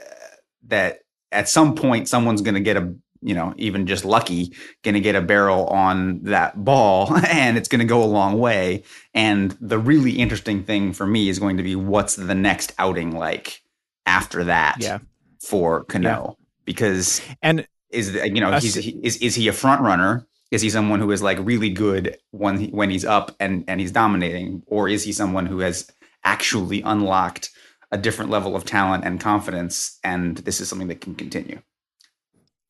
uh, 0.00 0.36
that 0.68 1.00
at 1.32 1.48
some 1.48 1.74
point 1.74 2.08
someone's 2.08 2.42
going 2.42 2.54
to 2.54 2.60
get 2.60 2.76
a 2.76 2.94
you 3.22 3.34
know 3.34 3.54
even 3.56 3.86
just 3.86 4.04
lucky 4.04 4.52
going 4.82 4.94
to 4.94 5.00
get 5.00 5.14
a 5.14 5.20
barrel 5.20 5.66
on 5.68 6.22
that 6.24 6.64
ball 6.64 7.14
and 7.28 7.56
it's 7.56 7.68
going 7.68 7.80
to 7.80 7.84
go 7.84 8.02
a 8.02 8.06
long 8.06 8.38
way. 8.38 8.82
And 9.14 9.56
the 9.60 9.78
really 9.78 10.12
interesting 10.12 10.62
thing 10.64 10.92
for 10.92 11.06
me 11.06 11.28
is 11.28 11.38
going 11.38 11.56
to 11.56 11.62
be 11.62 11.76
what's 11.76 12.16
the 12.16 12.34
next 12.34 12.72
outing 12.78 13.12
like 13.16 13.62
after 14.06 14.44
that 14.44 14.76
Yeah. 14.80 14.98
for 15.40 15.84
Cano? 15.84 16.08
Yeah. 16.38 16.44
because 16.64 17.20
And 17.42 17.66
is 17.90 18.12
the, 18.12 18.28
you 18.28 18.40
know 18.40 18.50
Us- 18.50 18.62
he's 18.62 18.74
he, 18.74 19.00
is 19.02 19.16
is 19.18 19.34
he 19.34 19.48
a 19.48 19.52
front 19.52 19.82
runner? 19.82 20.26
Is 20.50 20.62
he 20.62 20.70
someone 20.70 21.00
who 21.00 21.10
is 21.10 21.20
like 21.20 21.38
really 21.42 21.68
good 21.70 22.16
when 22.30 22.58
he, 22.58 22.66
when 22.68 22.88
he's 22.90 23.04
up 23.04 23.34
and 23.40 23.64
and 23.68 23.80
he's 23.80 23.92
dominating? 23.92 24.62
Or 24.66 24.88
is 24.88 25.04
he 25.04 25.12
someone 25.12 25.46
who 25.46 25.58
has 25.60 25.90
actually 26.24 26.82
unlocked 26.82 27.50
a 27.90 27.96
different 27.98 28.30
level 28.30 28.54
of 28.56 28.64
talent 28.64 29.04
and 29.04 29.18
confidence 29.20 29.98
and 30.04 30.36
this 30.38 30.60
is 30.60 30.68
something 30.68 30.88
that 30.88 31.00
can 31.00 31.14
continue 31.14 31.60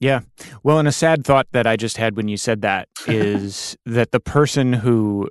Yeah. 0.00 0.20
Well, 0.62 0.78
and 0.78 0.86
a 0.86 0.92
sad 0.92 1.24
thought 1.24 1.48
that 1.52 1.66
I 1.66 1.76
just 1.76 1.96
had 1.96 2.16
when 2.16 2.28
you 2.28 2.36
said 2.36 2.62
that 2.62 2.88
is 3.06 3.76
that 3.86 4.12
the 4.12 4.20
person 4.20 4.72
who 4.72 5.28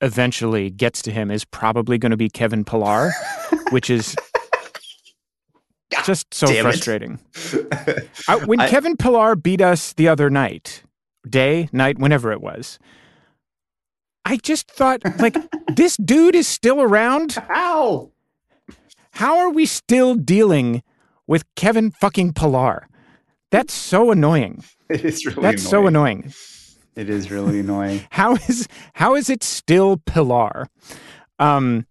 eventually 0.00 0.70
gets 0.70 1.02
to 1.02 1.10
him 1.10 1.30
is 1.30 1.44
probably 1.44 1.98
going 1.98 2.10
to 2.10 2.16
be 2.16 2.28
Kevin 2.28 2.64
Pillar, 2.64 3.10
which 3.70 3.90
is 3.90 4.14
just 6.04 6.32
so 6.32 6.46
damn 6.46 6.62
frustrating. 6.64 7.18
I, 8.28 8.36
when 8.44 8.60
I- 8.60 8.68
Kevin 8.68 8.96
Pillar 8.96 9.34
beat 9.36 9.60
us 9.60 9.92
the 9.94 10.08
other 10.08 10.28
night, 10.30 10.82
day, 11.28 11.68
night, 11.72 11.98
whenever 11.98 12.30
it 12.32 12.40
was, 12.40 12.78
I 14.24 14.36
just 14.36 14.70
thought, 14.70 15.00
like, 15.18 15.36
this 15.74 15.96
dude 15.96 16.34
is 16.34 16.46
still 16.46 16.82
around. 16.82 17.32
How? 17.48 18.10
How 19.12 19.38
are 19.38 19.50
we 19.50 19.64
still 19.64 20.14
dealing 20.14 20.82
with 21.26 21.44
Kevin 21.56 21.90
fucking 21.90 22.34
Pillar? 22.34 22.86
That's 23.50 23.72
so 23.74 24.10
annoying. 24.10 24.64
It 24.90 25.04
is 25.04 25.26
really 25.26 25.42
That's 25.42 25.62
so 25.62 25.86
annoying. 25.86 26.32
It 26.96 27.10
is 27.10 27.30
really 27.30 27.60
annoying. 27.60 28.06
How 28.10 28.36
is 28.36 28.66
how 28.94 29.14
is 29.16 29.28
it 29.28 29.44
still 29.44 29.98
Pillar? 29.98 30.66
Um 31.38 31.86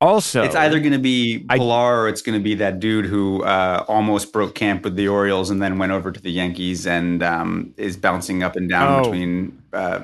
also 0.00 0.42
It's 0.42 0.56
either 0.56 0.80
going 0.80 0.92
to 0.92 0.98
be 0.98 1.46
I- 1.48 1.56
Pillar 1.58 2.00
or 2.02 2.08
it's 2.08 2.20
going 2.22 2.36
to 2.38 2.42
be 2.42 2.54
that 2.56 2.80
dude 2.80 3.06
who 3.06 3.44
uh, 3.44 3.84
almost 3.88 4.32
broke 4.32 4.54
camp 4.56 4.82
with 4.84 4.96
the 4.96 5.06
Orioles 5.08 5.50
and 5.50 5.62
then 5.62 5.78
went 5.78 5.92
over 5.92 6.10
to 6.12 6.20
the 6.20 6.30
Yankees 6.32 6.84
and 6.86 7.22
um, 7.22 7.72
is 7.76 7.96
bouncing 7.96 8.42
up 8.42 8.56
and 8.56 8.68
down 8.68 8.92
Oh. 9.00 9.02
between 9.04 9.62
uh, 9.72 10.00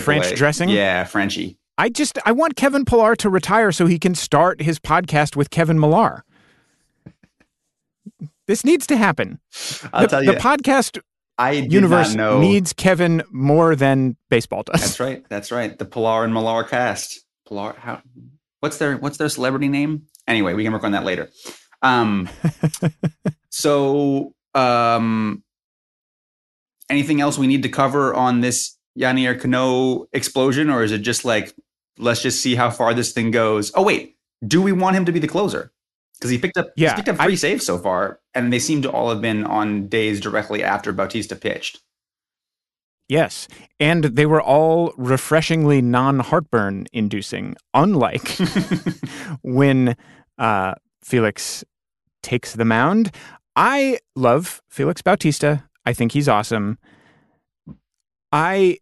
French 0.00 0.34
dressing? 0.36 0.68
Yeah, 0.70 1.04
Franchy. 1.04 1.56
I 1.76 1.88
just 1.90 2.18
I 2.24 2.32
want 2.32 2.54
Kevin 2.56 2.84
Pillar 2.86 3.14
to 3.16 3.28
retire 3.28 3.72
so 3.72 3.86
he 3.86 3.98
can 3.98 4.14
start 4.14 4.62
his 4.62 4.78
podcast 4.78 5.34
with 5.36 5.50
Kevin 5.50 5.78
Millar. 5.80 6.22
This 8.46 8.64
needs 8.64 8.86
to 8.88 8.96
happen. 8.96 9.40
I'll 9.92 10.02
the, 10.02 10.08
tell 10.08 10.24
the 10.24 10.34
podcast 10.34 11.00
I 11.38 11.52
universe 11.52 12.14
know. 12.14 12.40
needs 12.40 12.72
Kevin 12.72 13.22
more 13.30 13.76
than 13.76 14.16
baseball 14.30 14.62
does. 14.62 14.80
That's 14.80 15.00
right. 15.00 15.24
That's 15.28 15.52
right. 15.52 15.76
The 15.78 15.84
Pillar 15.84 16.24
and 16.24 16.32
Millar 16.32 16.64
cast. 16.64 17.24
Pillar. 17.46 17.74
How? 17.78 18.00
What's 18.60 18.78
their 18.78 18.96
What's 18.96 19.18
their 19.18 19.28
celebrity 19.28 19.68
name? 19.68 20.02
Anyway, 20.26 20.54
we 20.54 20.64
can 20.64 20.72
work 20.72 20.84
on 20.84 20.92
that 20.92 21.04
later. 21.04 21.28
Um. 21.82 22.28
so, 23.50 24.34
um, 24.54 25.42
anything 26.88 27.20
else 27.20 27.38
we 27.38 27.46
need 27.46 27.62
to 27.64 27.68
cover 27.68 28.14
on 28.14 28.40
this 28.40 28.76
Yennier 28.98 29.38
Cano 29.38 30.06
explosion, 30.12 30.70
or 30.70 30.82
is 30.82 30.92
it 30.92 30.98
just 30.98 31.24
like 31.24 31.54
let's 31.98 32.22
just 32.22 32.40
see 32.40 32.54
how 32.54 32.70
far 32.70 32.94
this 32.94 33.12
thing 33.12 33.30
goes? 33.30 33.72
Oh 33.74 33.82
wait, 33.82 34.16
do 34.46 34.62
we 34.62 34.72
want 34.72 34.96
him 34.96 35.04
to 35.04 35.12
be 35.12 35.18
the 35.18 35.28
closer? 35.28 35.72
Because 36.18 36.30
he 36.30 36.38
picked 36.38 36.56
up, 36.56 36.68
Yeah, 36.76 36.90
he's 36.90 36.94
picked 36.96 37.08
up 37.10 37.20
I- 37.20 37.24
three 37.26 37.36
saves 37.36 37.64
so 37.66 37.78
far, 37.78 38.20
and 38.34 38.52
they 38.52 38.58
seem 38.58 38.82
to 38.82 38.90
all 38.90 39.10
have 39.10 39.20
been 39.20 39.44
on 39.44 39.88
days 39.88 40.20
directly 40.20 40.62
after 40.62 40.92
Bautista 40.92 41.36
pitched. 41.36 41.80
Yes. 43.08 43.46
And 43.78 44.04
they 44.04 44.26
were 44.26 44.42
all 44.42 44.92
refreshingly 44.96 45.80
non 45.80 46.18
heartburn 46.20 46.86
inducing, 46.92 47.54
unlike 47.74 48.28
when 49.42 49.96
uh, 50.38 50.74
Felix 51.04 51.62
takes 52.22 52.54
the 52.54 52.64
mound. 52.64 53.14
I 53.54 53.98
love 54.16 54.60
Felix 54.68 55.02
Bautista. 55.02 55.64
I 55.84 55.92
think 55.92 56.12
he's 56.12 56.28
awesome. 56.28 56.78
I 58.32 58.78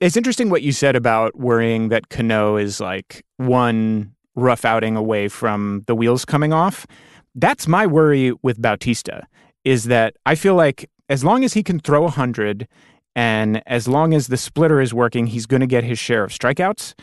it's 0.00 0.16
interesting 0.16 0.48
what 0.48 0.62
you 0.62 0.72
said 0.72 0.96
about 0.96 1.36
worrying 1.38 1.88
that 1.90 2.08
Cano 2.08 2.56
is 2.56 2.80
like 2.80 3.24
one 3.36 4.14
rough 4.38 4.64
outing 4.64 4.96
away 4.96 5.28
from 5.28 5.84
the 5.86 5.94
wheels 5.94 6.24
coming 6.24 6.52
off. 6.52 6.86
That's 7.34 7.68
my 7.68 7.86
worry 7.86 8.32
with 8.42 8.60
Bautista 8.60 9.26
is 9.64 9.84
that 9.84 10.16
I 10.24 10.34
feel 10.34 10.54
like 10.54 10.88
as 11.08 11.24
long 11.24 11.44
as 11.44 11.54
he 11.54 11.62
can 11.62 11.80
throw 11.80 12.02
100 12.02 12.66
and 13.14 13.62
as 13.66 13.88
long 13.88 14.14
as 14.14 14.28
the 14.28 14.36
splitter 14.36 14.80
is 14.80 14.94
working, 14.94 15.26
he's 15.26 15.46
going 15.46 15.60
to 15.60 15.66
get 15.66 15.84
his 15.84 15.98
share 15.98 16.24
of 16.24 16.30
strikeouts. 16.30 16.94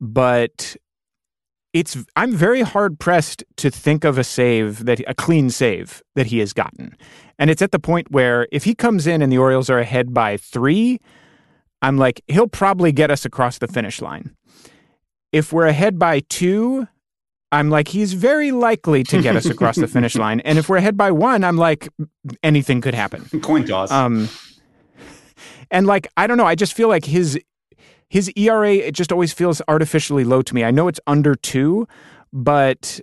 But 0.00 0.76
it's 1.72 1.96
I'm 2.16 2.32
very 2.32 2.62
hard 2.62 2.98
pressed 2.98 3.44
to 3.58 3.70
think 3.70 4.04
of 4.04 4.18
a 4.18 4.24
save 4.24 4.84
that 4.86 5.00
a 5.06 5.14
clean 5.14 5.50
save 5.50 6.02
that 6.16 6.26
he 6.26 6.38
has 6.40 6.52
gotten. 6.52 6.96
And 7.38 7.48
it's 7.50 7.62
at 7.62 7.70
the 7.70 7.78
point 7.78 8.10
where 8.10 8.48
if 8.50 8.64
he 8.64 8.74
comes 8.74 9.06
in 9.06 9.22
and 9.22 9.32
the 9.32 9.38
Orioles 9.38 9.70
are 9.70 9.78
ahead 9.78 10.12
by 10.12 10.36
3, 10.36 10.98
I'm 11.82 11.96
like 11.96 12.22
he'll 12.26 12.48
probably 12.48 12.92
get 12.92 13.10
us 13.10 13.24
across 13.24 13.58
the 13.58 13.68
finish 13.68 14.00
line. 14.00 14.34
If 15.32 15.52
we're 15.52 15.66
ahead 15.66 15.98
by 15.98 16.20
2, 16.20 16.86
I'm 17.52 17.70
like 17.70 17.88
he's 17.88 18.12
very 18.12 18.52
likely 18.52 19.02
to 19.04 19.20
get 19.20 19.36
us 19.36 19.46
across 19.46 19.76
the 19.76 19.88
finish 19.88 20.14
line. 20.16 20.40
And 20.40 20.58
if 20.58 20.68
we're 20.68 20.76
ahead 20.76 20.96
by 20.96 21.10
1, 21.10 21.44
I'm 21.44 21.56
like 21.56 21.88
anything 22.42 22.80
could 22.80 22.94
happen. 22.94 23.28
Coin 23.42 23.66
toss. 23.66 23.90
Um, 23.90 24.28
and 25.70 25.86
like 25.86 26.08
I 26.16 26.26
don't 26.26 26.36
know, 26.36 26.46
I 26.46 26.54
just 26.54 26.74
feel 26.74 26.88
like 26.88 27.04
his 27.04 27.38
his 28.08 28.30
ERA 28.36 28.74
it 28.74 28.94
just 28.94 29.12
always 29.12 29.32
feels 29.32 29.62
artificially 29.68 30.24
low 30.24 30.42
to 30.42 30.54
me. 30.54 30.64
I 30.64 30.70
know 30.70 30.88
it's 30.88 31.00
under 31.06 31.34
two, 31.34 31.86
but 32.32 33.00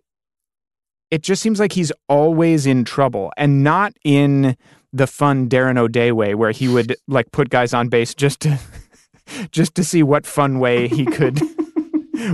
it 1.12 1.24
just 1.24 1.42
seems 1.42 1.60
like 1.60 1.72
he's 1.72 1.92
always 2.10 2.66
in 2.66 2.84
trouble, 2.84 3.32
and 3.38 3.63
not 3.63 3.94
in 4.04 4.58
the 4.94 5.08
fun 5.08 5.48
Darren 5.50 5.78
O'Day 5.78 6.12
way 6.12 6.36
where 6.36 6.52
he 6.52 6.68
would 6.68 6.96
like 7.08 7.32
put 7.32 7.50
guys 7.50 7.74
on 7.74 7.90
base 7.90 8.13
just 8.13 8.42
to 8.42 8.60
just 9.52 9.76
to 9.76 9.84
see 9.84 10.04
what 10.04 10.26
fun 10.26 10.60
way 10.60 10.88
he 10.88 11.06
could 11.06 11.40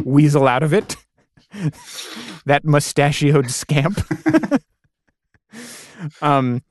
weasel 0.06 0.48
out 0.48 0.64
of 0.64 0.74
it. 0.74 0.96
that 2.46 2.66
mustachioed 2.66 3.52
scamp. 3.52 4.00
um 6.22 6.62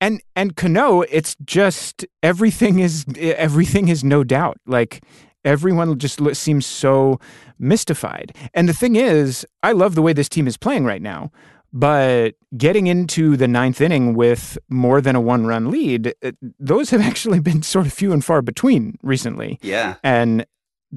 and 0.00 0.20
and 0.34 0.56
Cano, 0.56 1.02
it's 1.02 1.36
just 1.44 2.04
everything 2.22 2.80
is 2.80 3.04
everything 3.16 3.88
is 3.88 4.02
no 4.02 4.24
doubt. 4.24 4.58
Like 4.66 5.04
everyone 5.44 5.98
just 5.98 6.20
seems 6.34 6.66
so 6.66 7.20
mystified. 7.58 8.34
And 8.52 8.68
the 8.68 8.72
thing 8.72 8.96
is, 8.96 9.46
I 9.62 9.72
love 9.72 9.94
the 9.94 10.02
way 10.02 10.12
this 10.12 10.28
team 10.28 10.48
is 10.48 10.56
playing 10.56 10.84
right 10.84 11.02
now. 11.02 11.30
But 11.72 12.34
getting 12.56 12.86
into 12.86 13.36
the 13.36 13.48
ninth 13.48 13.80
inning 13.80 14.14
with 14.14 14.58
more 14.68 15.00
than 15.00 15.16
a 15.16 15.20
one 15.20 15.46
run 15.46 15.70
lead, 15.70 16.14
those 16.58 16.90
have 16.90 17.00
actually 17.10 17.40
been 17.40 17.62
sort 17.62 17.86
of 17.86 17.92
few 17.92 18.12
and 18.12 18.24
far 18.24 18.42
between 18.42 18.98
recently. 19.02 19.58
yeah. 19.62 19.94
And 20.02 20.46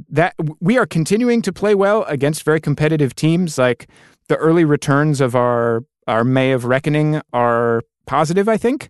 that 0.09 0.35
we 0.59 0.77
are 0.77 0.85
continuing 0.85 1.41
to 1.41 1.53
play 1.53 1.75
well 1.75 2.03
against 2.03 2.43
very 2.43 2.59
competitive 2.59 3.15
teams. 3.15 3.57
Like 3.57 3.87
the 4.27 4.35
early 4.35 4.65
returns 4.65 5.21
of 5.21 5.35
our 5.35 5.83
our 6.07 6.23
May 6.23 6.51
of 6.51 6.65
Reckoning 6.65 7.21
are 7.33 7.81
positive, 8.05 8.47
I 8.47 8.57
think. 8.57 8.89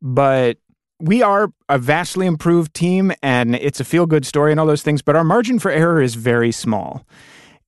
But 0.00 0.58
we 1.00 1.22
are 1.22 1.52
a 1.68 1.78
vastly 1.78 2.26
improved 2.26 2.72
team 2.72 3.12
and 3.22 3.54
it's 3.56 3.80
a 3.80 3.84
feel 3.84 4.06
good 4.06 4.24
story 4.24 4.50
and 4.50 4.60
all 4.60 4.66
those 4.66 4.82
things, 4.82 5.02
but 5.02 5.16
our 5.16 5.24
margin 5.24 5.58
for 5.58 5.70
error 5.70 6.00
is 6.00 6.14
very 6.14 6.52
small. 6.52 7.06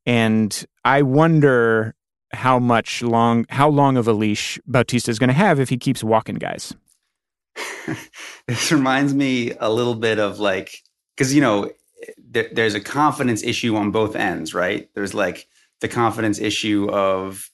And 0.06 0.64
I 0.84 1.02
wonder 1.02 1.94
how 2.32 2.58
much 2.58 3.02
long 3.02 3.46
how 3.48 3.68
long 3.68 3.96
of 3.96 4.06
a 4.06 4.12
leash 4.12 4.58
Bautista 4.66 5.10
is 5.10 5.18
going 5.18 5.28
to 5.28 5.34
have 5.34 5.60
if 5.60 5.68
he 5.68 5.76
keeps 5.76 6.04
walking 6.04 6.36
guys. 6.36 6.74
this 8.46 8.70
reminds 8.70 9.14
me 9.14 9.52
a 9.60 9.70
little 9.70 9.94
bit 9.94 10.18
of 10.18 10.38
like 10.38 10.82
because 11.16 11.34
you 11.34 11.40
know 11.40 11.70
there, 12.16 12.48
there's 12.52 12.74
a 12.74 12.80
confidence 12.80 13.42
issue 13.42 13.76
on 13.76 13.90
both 13.90 14.16
ends 14.16 14.54
right? 14.54 14.88
There's 14.94 15.14
like 15.14 15.48
the 15.80 15.88
confidence 15.88 16.38
issue 16.38 16.88
of 16.90 17.50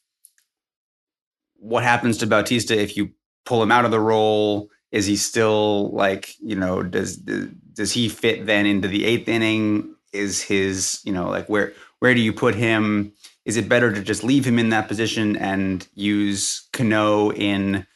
what 1.56 1.82
happens 1.82 2.18
to 2.18 2.26
bautista 2.26 2.78
if 2.78 2.96
you 2.96 3.10
pull 3.44 3.62
him 3.62 3.72
out 3.72 3.84
of 3.84 3.90
the 3.90 4.00
role? 4.00 4.70
Is 4.92 5.06
he 5.06 5.16
still 5.16 5.90
like 5.90 6.34
you 6.40 6.56
know 6.56 6.82
does 6.82 7.16
does 7.16 7.92
he 7.92 8.08
fit 8.08 8.46
then 8.46 8.66
into 8.66 8.88
the 8.88 9.04
eighth 9.04 9.28
inning? 9.28 9.94
Is 10.12 10.42
his 10.42 11.00
you 11.04 11.12
know 11.12 11.28
like 11.28 11.48
where 11.48 11.72
where 11.98 12.14
do 12.14 12.20
you 12.20 12.32
put 12.32 12.54
him? 12.54 13.12
Is 13.44 13.56
it 13.56 13.68
better 13.68 13.92
to 13.92 14.00
just 14.00 14.24
leave 14.24 14.44
him 14.44 14.58
in 14.58 14.70
that 14.70 14.88
position 14.88 15.36
and 15.36 15.86
use 15.94 16.68
Cano 16.72 17.32
in 17.32 17.86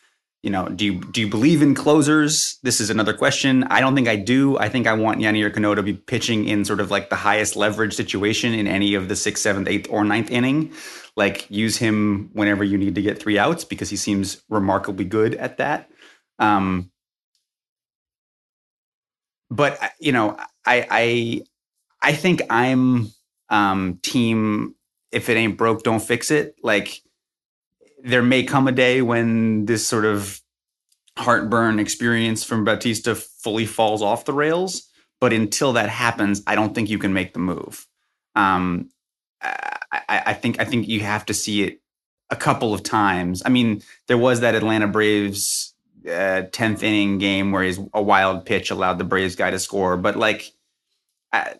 you 0.43 0.51
know, 0.51 0.69
do 0.69 0.85
you 0.85 1.01
do 1.01 1.21
you 1.21 1.29
believe 1.29 1.63
in 1.63 1.75
closers? 1.75 2.59
This 2.63 2.81
is 2.81 2.91
another 2.91 3.13
question. 3.13 3.65
I 3.65 3.81
don't 3.81 3.97
think 3.97 4.07
I 4.07 4.15
do. 4.15 4.57
I 4.59 4.69
think 4.69 4.87
I 4.87 4.93
want 4.93 5.21
Yennier 5.21 5.53
Cano 5.53 5.75
to 5.75 5.83
be 5.83 5.95
pitching 5.95 6.47
in 6.47 6.65
sort 6.65 6.79
of 6.81 6.93
like 6.93 7.11
the 7.11 7.17
highest 7.17 7.57
leverage 7.57 7.95
situation 7.95 8.55
in 8.55 8.69
any 8.69 8.95
of 8.95 9.09
the 9.09 9.17
sixth, 9.17 9.43
seventh, 9.43 9.67
eighth, 9.69 9.89
or 9.91 10.05
ninth 10.05 10.31
inning. 10.31 10.73
Like 11.17 11.51
use 11.51 11.77
him 11.77 12.31
whenever 12.35 12.63
you 12.63 12.79
need 12.79 12.95
to 12.95 13.03
get 13.03 13.21
three 13.21 13.37
outs 13.37 13.65
because 13.65 13.91
he 13.91 13.97
seems 13.97 14.41
remarkably 14.49 15.05
good 15.05 15.35
at 15.35 15.57
that. 15.59 15.91
Um, 16.39 16.93
but 19.51 19.79
you 19.99 20.13
know, 20.13 20.37
I 20.65 20.87
I 20.89 21.43
I 22.01 22.13
think 22.13 22.43
I'm 22.49 23.09
um, 23.49 23.99
team. 24.03 24.77
If 25.11 25.29
it 25.29 25.37
ain't 25.37 25.59
broke, 25.59 25.83
don't 25.83 26.03
fix 26.03 26.31
it. 26.31 26.55
Like 26.63 27.03
there 28.03 28.23
may 28.23 28.43
come 28.43 28.69
a 28.69 28.73
day 28.73 29.03
when 29.03 29.67
this 29.67 29.87
sort 29.87 30.05
of 30.05 30.41
heartburn 31.17 31.79
experience 31.79 32.45
from 32.45 32.65
Bautista 32.65 33.15
fully 33.15 33.67
falls 33.67 34.03
off 34.03 34.25
the 34.25 34.33
rails. 34.33 34.89
But 35.21 35.33
until 35.33 35.73
that 35.73 35.89
happens, 35.89 36.43
I 36.47 36.55
don't 36.55 36.75
think 36.75 36.89
you 36.89 36.99
can 36.99 37.13
make 37.13 37.33
the 37.33 37.41
move. 37.41 37.87
Um, 38.37 38.91
I, 39.43 40.23
I 40.27 40.35
think 40.35 40.61
I 40.61 40.65
think 40.65 40.89
you 40.89 41.01
have 41.01 41.27
to 41.27 41.35
see 41.35 41.63
it 41.63 41.81
a 42.31 42.37
couple 42.37 42.75
of 42.75 42.83
times. 42.83 43.43
I 43.45 43.49
mean, 43.49 43.83
there 44.07 44.19
was 44.19 44.41
that 44.41 44.55
Atlanta 44.55 44.87
Braves 44.87 45.75
uh, 46.09 46.43
tenth 46.53 46.83
inning 46.83 47.19
game 47.19 47.53
where 47.53 47.63
he's 47.63 47.81
a 47.93 48.03
wild 48.03 48.47
pitch 48.47 48.71
allowed 48.71 48.99
the 48.99 49.05
Braves 49.05 49.35
guy 49.37 49.51
to 49.51 49.59
score, 49.59 49.97
but 49.97 50.17
like 50.17 50.53
uh, 51.33 51.51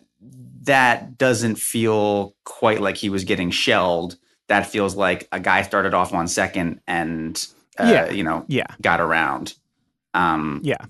that 0.63 1.17
doesn't 1.17 1.55
feel 1.55 2.35
quite 2.45 2.81
like 2.81 2.97
he 2.97 3.09
was 3.09 3.23
getting 3.23 3.51
shelled. 3.51 4.17
That 4.49 4.67
feels 4.67 4.95
like 4.95 5.27
a 5.31 5.39
guy 5.39 5.61
started 5.61 5.93
off 5.93 6.13
on 6.13 6.27
second 6.27 6.81
and 6.85 7.43
uh, 7.79 7.85
yeah, 7.85 8.09
you 8.09 8.23
know, 8.23 8.45
yeah, 8.47 8.65
got 8.81 8.99
around. 8.99 9.55
Um, 10.13 10.59
yeah, 10.63 10.85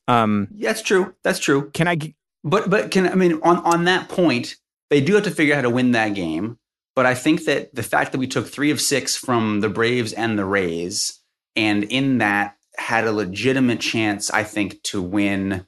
Um, 0.08 0.50
That's 0.52 0.82
true. 0.82 1.16
That's 1.24 1.40
true. 1.40 1.70
Can 1.72 1.88
I? 1.88 1.96
G- 1.96 2.16
but 2.44 2.70
but 2.70 2.92
can 2.92 3.08
I 3.08 3.16
mean 3.16 3.40
on 3.44 3.58
on 3.58 3.86
that 3.86 4.10
point, 4.10 4.56
they 4.90 5.02
do 5.02 5.16
have 5.16 5.24
to 5.24 5.32
figure 5.32 5.54
out 5.54 5.58
how 5.58 5.62
to 5.64 5.70
win 5.70 5.92
that 5.92 6.14
game. 6.14 6.58
But 6.96 7.06
I 7.06 7.16
think 7.16 7.46
that 7.46 7.74
the 7.74 7.84
fact 7.84 8.12
that 8.12 8.18
we 8.18 8.28
took 8.28 8.48
three 8.48 8.72
of 8.72 8.82
six 8.82 9.16
from 9.16 9.62
the 9.62 9.70
Braves 9.70 10.12
and 10.14 10.38
the 10.38 10.46
Rays, 10.46 11.20
and 11.56 11.84
in 11.86 12.18
that 12.18 12.58
had 12.78 13.06
a 13.06 13.12
legitimate 13.12 13.80
chance, 13.80 14.30
I 14.32 14.44
think, 14.44 14.82
to 14.84 15.02
win 15.02 15.66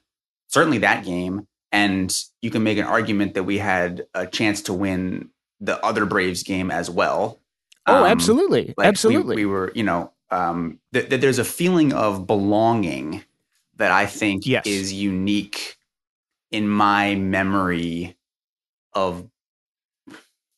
certainly 0.48 0.78
that 0.78 1.04
game. 1.04 1.46
And 1.72 2.14
you 2.42 2.50
can 2.50 2.62
make 2.62 2.78
an 2.78 2.84
argument 2.84 3.34
that 3.34 3.44
we 3.44 3.58
had 3.58 4.06
a 4.14 4.26
chance 4.26 4.62
to 4.62 4.74
win 4.74 5.30
the 5.60 5.82
other 5.84 6.04
Braves 6.04 6.42
game 6.42 6.70
as 6.70 6.90
well. 6.90 7.40
Oh, 7.86 8.04
um, 8.04 8.04
absolutely, 8.04 8.74
like 8.76 8.86
absolutely. 8.86 9.36
We, 9.36 9.46
we, 9.46 9.50
were, 9.50 9.72
you 9.74 9.82
know, 9.82 10.12
um, 10.30 10.78
th- 10.92 11.08
th- 11.08 11.20
there's 11.20 11.38
a 11.38 11.44
feeling 11.44 11.92
of 11.92 12.26
belonging 12.26 13.24
that 13.76 13.90
I 13.90 14.06
think 14.06 14.46
yes. 14.46 14.66
is 14.66 14.92
unique 14.92 15.76
in 16.50 16.68
my 16.68 17.14
memory 17.14 18.16
of, 18.92 19.26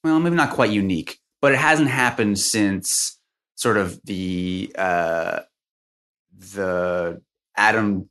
well, 0.02 0.20
maybe 0.20 0.36
not 0.36 0.50
quite 0.50 0.70
unique, 0.70 1.18
but 1.40 1.52
it 1.52 1.58
hasn't 1.58 1.88
happened 1.88 2.38
since 2.38 3.18
sort 3.54 3.76
of 3.76 4.00
the 4.04 4.74
uh, 4.76 5.40
the 6.36 7.22
Adam 7.56 8.10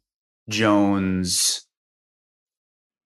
Jones 0.50 1.68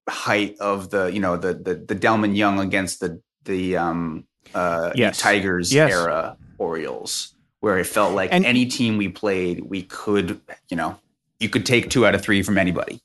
height 0.09 0.57
of 0.59 0.89
the 0.89 1.07
you 1.07 1.19
know 1.19 1.37
the 1.37 1.53
the, 1.53 1.75
the 1.75 1.95
Delmon 1.95 2.35
Young 2.35 2.59
against 2.59 2.99
the 2.99 3.21
the 3.45 3.77
um 3.77 4.25
uh 4.53 4.91
yes. 4.95 5.19
Tigers 5.19 5.73
yes. 5.73 5.91
era 5.91 6.37
Orioles 6.57 7.33
where 7.59 7.77
it 7.77 7.85
felt 7.85 8.13
like 8.13 8.31
and, 8.31 8.45
any 8.45 8.65
team 8.65 8.97
we 8.97 9.09
played 9.09 9.61
we 9.61 9.83
could 9.83 10.39
you 10.69 10.77
know 10.77 10.97
you 11.39 11.49
could 11.49 11.65
take 11.65 11.89
two 11.89 12.05
out 12.05 12.15
of 12.15 12.21
three 12.21 12.41
from 12.41 12.57
anybody 12.57 13.01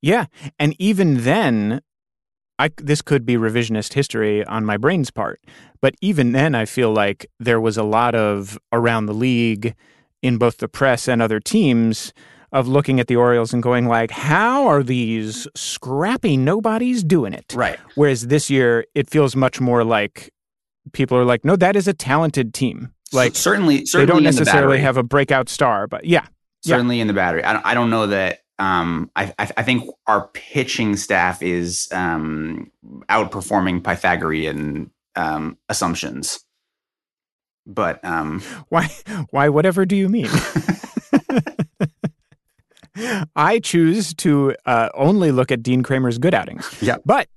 yeah 0.00 0.26
and 0.58 0.74
even 0.78 1.22
then 1.22 1.80
I, 2.58 2.70
this 2.76 3.02
could 3.02 3.26
be 3.26 3.36
revisionist 3.36 3.94
history 3.94 4.44
on 4.44 4.64
my 4.64 4.76
brain's 4.76 5.10
part, 5.10 5.40
but 5.80 5.96
even 6.00 6.30
then, 6.30 6.54
I 6.54 6.64
feel 6.64 6.92
like 6.92 7.26
there 7.40 7.60
was 7.60 7.76
a 7.76 7.82
lot 7.82 8.14
of 8.14 8.56
around 8.70 9.06
the 9.06 9.14
league 9.14 9.74
in 10.22 10.38
both 10.38 10.58
the 10.58 10.68
press 10.68 11.08
and 11.08 11.20
other 11.20 11.40
teams 11.40 12.12
of 12.52 12.68
looking 12.68 13.00
at 13.00 13.06
the 13.06 13.16
Orioles 13.16 13.52
and 13.52 13.62
going 13.62 13.88
like, 13.88 14.10
how 14.10 14.66
are 14.66 14.82
these 14.82 15.48
scrappy 15.54 16.36
nobodies 16.36 17.02
doing 17.02 17.32
it? 17.32 17.52
Right. 17.56 17.78
Whereas 17.94 18.26
this 18.26 18.50
year, 18.50 18.84
it 18.94 19.08
feels 19.08 19.34
much 19.34 19.60
more 19.60 19.84
like 19.84 20.32
people 20.92 21.16
are 21.16 21.24
like, 21.24 21.44
no, 21.44 21.56
that 21.56 21.76
is 21.76 21.88
a 21.88 21.94
talented 21.94 22.52
team. 22.52 22.92
Like 23.12 23.36
certainly, 23.36 23.86
certainly 23.86 24.06
they 24.06 24.12
don't 24.12 24.22
necessarily 24.22 24.80
have 24.80 24.96
a 24.96 25.02
breakout 25.02 25.48
star, 25.48 25.86
but 25.86 26.04
yeah, 26.04 26.26
certainly 26.62 26.96
yeah. 26.96 27.02
in 27.02 27.08
the 27.08 27.14
battery. 27.14 27.44
I 27.44 27.52
don't, 27.52 27.66
I 27.66 27.74
don't 27.74 27.90
know 27.90 28.06
that. 28.08 28.40
Um, 28.58 29.10
I, 29.16 29.34
I 29.38 29.62
think 29.62 29.90
our 30.06 30.28
pitching 30.28 30.96
staff 30.96 31.42
is 31.42 31.88
um, 31.90 32.70
outperforming 33.08 33.82
Pythagorean 33.82 34.90
um, 35.16 35.58
assumptions. 35.68 36.44
But 37.66 38.04
um, 38.04 38.40
why? 38.68 38.88
Why? 39.30 39.48
Whatever 39.48 39.84
do 39.84 39.96
you 39.96 40.08
mean? 40.08 40.28
I 43.36 43.58
choose 43.58 44.14
to 44.14 44.54
uh, 44.66 44.88
only 44.94 45.32
look 45.32 45.50
at 45.50 45.62
Dean 45.62 45.82
Kremer's 45.82 46.18
good 46.18 46.34
outings. 46.34 46.68
Yeah. 46.80 46.96
But 47.04 47.28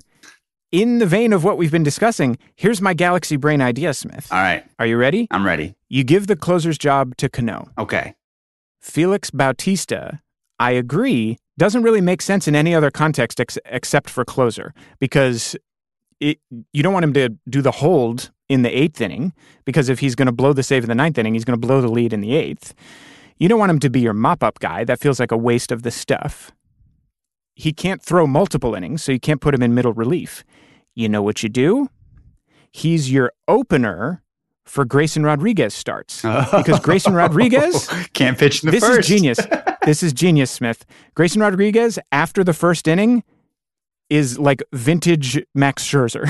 in 0.72 1.00
the 1.00 1.06
vein 1.06 1.32
of 1.34 1.44
what 1.44 1.58
we've 1.58 1.72
been 1.72 1.84
discussing, 1.84 2.38
here's 2.56 2.82
my 2.82 2.94
galaxy 2.94 3.38
brain 3.38 3.62
idea, 3.62 3.94
Smith. 3.94 4.28
All 4.32 4.40
right. 4.40 4.66
Are 4.80 4.86
you 4.86 4.98
ready? 4.98 5.28
I'm 5.32 5.46
ready. 5.46 5.76
You 5.88 6.04
give 6.04 6.28
the 6.28 6.36
closer's 6.36 6.78
job 6.78 7.16
to 7.18 7.30
Cano. 7.30 7.70
Okay. 7.78 8.16
Felix 8.82 9.32
Bautista, 9.32 10.22
I 10.60 10.72
agree, 10.72 11.38
doesn't 11.58 11.84
really 11.84 12.02
make 12.02 12.22
sense 12.22 12.48
in 12.48 12.56
any 12.56 12.76
other 12.76 12.92
context 12.92 13.40
ex- 13.40 13.58
except 13.66 14.10
for 14.10 14.26
closer 14.26 14.74
because 15.00 15.56
it, 16.20 16.40
you 16.74 16.84
don't 16.84 16.94
want 16.94 17.06
him 17.06 17.14
to 17.14 17.30
do 17.50 17.62
the 17.62 17.72
hold 17.72 18.32
in 18.50 18.62
the 18.62 18.78
eighth 18.78 19.02
inning 19.02 19.34
because 19.64 19.90
if 19.90 20.00
he's 20.00 20.16
going 20.16 20.28
to 20.28 20.32
blow 20.32 20.54
the 20.54 20.64
save 20.64 20.84
in 20.84 20.90
the 20.90 20.96
ninth 20.96 21.18
inning, 21.18 21.34
he's 21.34 21.46
going 21.46 21.60
to 21.60 21.68
blow 21.68 21.82
the 21.82 21.88
lead 21.88 22.14
in 22.14 22.22
the 22.22 22.36
eighth. 22.36 22.74
You 23.38 23.50
don't 23.50 23.60
want 23.60 23.70
him 23.72 23.80
to 23.80 23.90
be 23.90 24.00
your 24.00 24.14
mop 24.14 24.44
up 24.44 24.60
guy. 24.60 24.84
That 24.84 25.00
feels 25.00 25.20
like 25.20 25.32
a 25.32 25.38
waste 25.38 25.72
of 25.72 25.84
the 25.84 25.92
stuff. 25.92 26.52
He 27.56 27.74
can't 27.74 28.02
throw 28.02 28.28
multiple 28.28 28.76
innings, 28.76 29.04
so 29.04 29.12
you 29.12 29.20
can't 29.20 29.42
put 29.42 29.54
him 29.54 29.62
in 29.62 29.74
middle 29.74 29.94
relief. 29.94 30.44
You 30.94 31.10
know 31.10 31.22
what 31.22 31.44
you 31.44 31.50
do? 31.50 31.90
He's 32.72 33.12
your 33.12 33.32
opener 33.48 34.22
for 34.66 34.84
Grayson 34.84 35.24
Rodriguez 35.24 35.74
starts. 35.74 36.22
Because 36.52 36.80
Grayson 36.80 37.14
Rodriguez 37.14 37.88
can't 38.14 38.38
pitch 38.38 38.64
in 38.64 38.68
the 38.68 38.72
this 38.72 38.84
first. 38.84 39.00
is 39.02 39.08
genius. 39.08 39.40
this 39.86 40.02
is 40.04 40.14
genius, 40.14 40.52
Smith. 40.52 40.86
Grayson 41.14 41.42
Rodriguez, 41.42 42.00
after 42.12 42.44
the 42.44 42.54
first 42.54 42.88
inning, 42.88 43.24
is 44.10 44.40
like 44.40 44.64
vintage 44.74 45.42
Max 45.54 45.84
Scherzer. 45.84 46.26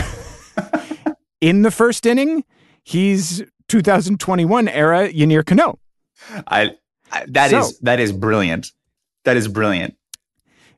in 1.41 1.61
the 1.61 1.71
first 1.71 2.05
inning, 2.05 2.43
he's 2.83 3.43
2021 3.67 4.67
era 4.67 5.09
Yennier 5.11 5.45
Cano. 5.45 5.79
I 6.47 6.75
that 7.27 7.51
so, 7.51 7.59
is, 7.59 7.79
that 7.79 7.99
is 7.99 8.11
brilliant. 8.11 8.71
That 9.23 9.37
is 9.37 9.47
brilliant. 9.47 9.95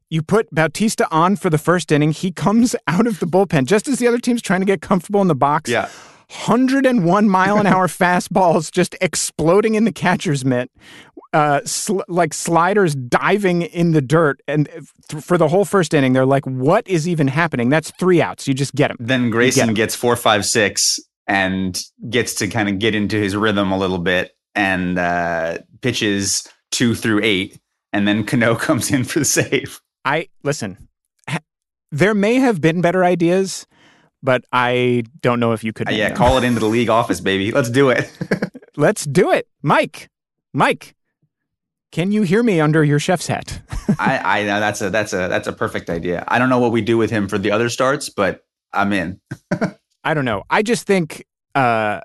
You 0.09 0.21
put 0.21 0.49
Bautista 0.51 1.07
on 1.11 1.35
for 1.35 1.49
the 1.49 1.57
first 1.57 1.91
inning. 1.91 2.11
He 2.11 2.31
comes 2.31 2.75
out 2.87 3.07
of 3.07 3.19
the 3.19 3.25
bullpen 3.25 3.65
just 3.65 3.87
as 3.87 3.99
the 3.99 4.07
other 4.07 4.19
team's 4.19 4.41
trying 4.41 4.61
to 4.61 4.65
get 4.65 4.81
comfortable 4.81 5.21
in 5.21 5.27
the 5.27 5.35
box. 5.35 5.69
Yeah. 5.69 5.89
101 6.45 7.29
mile 7.29 7.57
an 7.57 7.67
hour 7.67 7.87
fastballs 7.87 8.71
just 8.71 8.95
exploding 8.99 9.75
in 9.75 9.85
the 9.85 9.93
catcher's 9.93 10.43
mitt, 10.43 10.69
uh, 11.31 11.61
sl- 11.63 12.01
like 12.09 12.33
sliders 12.33 12.95
diving 12.95 13.61
in 13.61 13.91
the 13.91 14.01
dirt. 14.01 14.41
And 14.47 14.67
th- 15.09 15.23
for 15.23 15.37
the 15.37 15.47
whole 15.47 15.63
first 15.63 15.93
inning, 15.93 16.13
they're 16.13 16.25
like, 16.25 16.45
what 16.45 16.87
is 16.87 17.07
even 17.07 17.27
happening? 17.27 17.69
That's 17.69 17.91
three 17.91 18.21
outs. 18.21 18.47
You 18.47 18.53
just 18.53 18.75
get 18.75 18.89
them. 18.89 18.97
Then 18.99 19.29
Grayson 19.29 19.67
get 19.67 19.75
gets 19.75 19.95
four, 19.95 20.17
five, 20.17 20.45
six, 20.45 20.99
and 21.27 21.81
gets 22.09 22.35
to 22.35 22.47
kind 22.47 22.67
of 22.67 22.79
get 22.79 22.93
into 22.93 23.17
his 23.17 23.35
rhythm 23.35 23.71
a 23.71 23.77
little 23.77 23.99
bit 23.99 24.36
and 24.57 24.97
uh, 24.99 25.59
pitches 25.81 26.47
two 26.71 26.95
through 26.95 27.21
eight, 27.23 27.57
and 27.93 28.05
then 28.07 28.25
Cano 28.25 28.55
comes 28.67 28.91
in 28.91 29.03
for 29.05 29.19
the 29.19 29.25
save. 29.25 29.79
I 30.03 30.27
listen. 30.43 30.89
ha- 31.29 31.39
There 31.91 32.13
may 32.13 32.35
have 32.35 32.59
been 32.59 32.81
better 32.81 33.05
ideas, 33.05 33.65
but 34.23 34.43
I 34.51 35.03
don't 35.21 35.39
know 35.39 35.53
if 35.53 35.63
you 35.63 35.71
could. 35.71 35.87
Uh, 35.87 35.91
yeah, 35.91 36.09
them. 36.09 36.17
call 36.17 36.37
it 36.37 36.43
into 36.43 36.59
the 36.59 36.65
league 36.67 36.89
office, 36.89 37.21
baby. 37.21 37.51
Let's 37.51 37.69
do 37.69 37.89
it. 37.89 38.11
Let's 38.75 39.05
do 39.05 39.31
it, 39.31 39.47
Mike. 39.61 40.09
Mike, 40.53 40.95
can 41.91 42.11
you 42.11 42.23
hear 42.23 42.43
me 42.43 42.59
under 42.59 42.83
your 42.83 42.99
chef's 42.99 43.27
hat? 43.27 43.61
I, 43.99 44.41
I 44.41 44.43
know 44.43 44.59
that's 44.59 44.81
a 44.81 44.89
that's 44.89 45.13
a 45.13 45.27
that's 45.29 45.47
a 45.47 45.53
perfect 45.53 45.89
idea. 45.89 46.23
I 46.27 46.39
don't 46.39 46.49
know 46.49 46.59
what 46.59 46.71
we 46.71 46.81
do 46.81 46.97
with 46.97 47.09
him 47.09 47.27
for 47.27 47.37
the 47.37 47.51
other 47.51 47.69
starts, 47.69 48.09
but 48.09 48.41
I'm 48.73 48.91
in. 48.93 49.19
I 50.03 50.13
don't 50.13 50.25
know. 50.25 50.43
I 50.49 50.61
just 50.61 50.85
think 50.87 51.25
uh, 51.55 52.01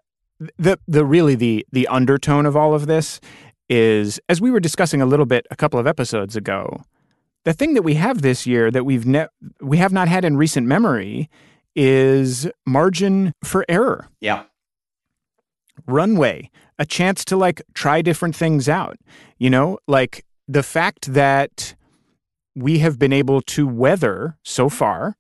the 0.58 0.78
the 0.88 1.04
really 1.04 1.34
the 1.34 1.66
the 1.72 1.86
undertone 1.88 2.46
of 2.46 2.56
all 2.56 2.74
of 2.74 2.86
this 2.86 3.20
is, 3.68 4.20
as 4.28 4.40
we 4.40 4.50
were 4.50 4.60
discussing 4.60 5.00
a 5.00 5.06
little 5.06 5.26
bit 5.26 5.46
a 5.50 5.56
couple 5.56 5.78
of 5.80 5.86
episodes 5.86 6.36
ago, 6.36 6.82
the 7.44 7.52
thing 7.52 7.74
that 7.74 7.82
we 7.82 7.94
have 7.94 8.22
this 8.22 8.46
year 8.46 8.70
that 8.70 8.84
we've 8.84 9.06
ne- 9.06 9.28
we 9.60 9.78
have 9.78 9.92
not 9.92 10.08
had 10.08 10.24
in 10.24 10.36
recent 10.36 10.66
memory 10.66 11.28
is 11.74 12.48
margin 12.66 13.32
for 13.42 13.64
error, 13.68 14.08
Yeah. 14.20 14.44
runway, 15.86 16.50
a 16.78 16.84
chance 16.86 17.24
to 17.26 17.36
like 17.36 17.62
try 17.74 18.02
different 18.02 18.36
things 18.36 18.68
out. 18.68 18.98
You 19.38 19.50
know, 19.50 19.78
like 19.86 20.24
the 20.46 20.62
fact 20.62 21.12
that 21.14 21.74
we 22.54 22.80
have 22.80 22.98
been 22.98 23.12
able 23.12 23.40
to 23.42 23.66
weather 23.66 24.36
so 24.44 24.68
far 24.68 25.16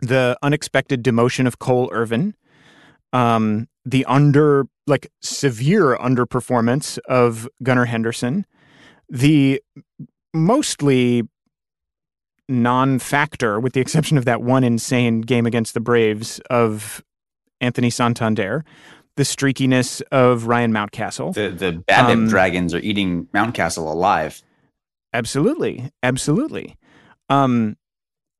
the 0.00 0.36
unexpected 0.42 1.02
demotion 1.02 1.46
of 1.46 1.58
Cole 1.58 1.88
Irvin, 1.90 2.34
um, 3.12 3.68
the 3.84 4.04
under 4.06 4.66
like 4.86 5.10
severe 5.20 5.96
underperformance 5.96 6.98
of 7.08 7.48
Gunnar 7.62 7.86
Henderson, 7.86 8.46
the 9.08 9.60
mostly 10.32 11.22
non-factor, 12.48 13.58
with 13.58 13.72
the 13.72 13.80
exception 13.80 14.16
of 14.18 14.24
that 14.24 14.42
one 14.42 14.62
insane 14.64 15.20
game 15.20 15.46
against 15.46 15.74
the 15.74 15.80
Braves 15.80 16.38
of 16.50 17.02
Anthony 17.60 17.90
Santander, 17.90 18.64
the 19.16 19.22
streakiness 19.24 20.02
of 20.12 20.46
Ryan 20.46 20.72
Mountcastle. 20.72 21.34
The 21.34 21.48
the 21.50 21.72
Babbitt 21.86 22.14
Um, 22.16 22.28
dragons 22.28 22.74
are 22.74 22.78
eating 22.78 23.26
Mountcastle 23.34 23.90
alive. 23.90 24.42
Absolutely, 25.12 25.90
absolutely. 26.02 26.76
Um, 27.28 27.76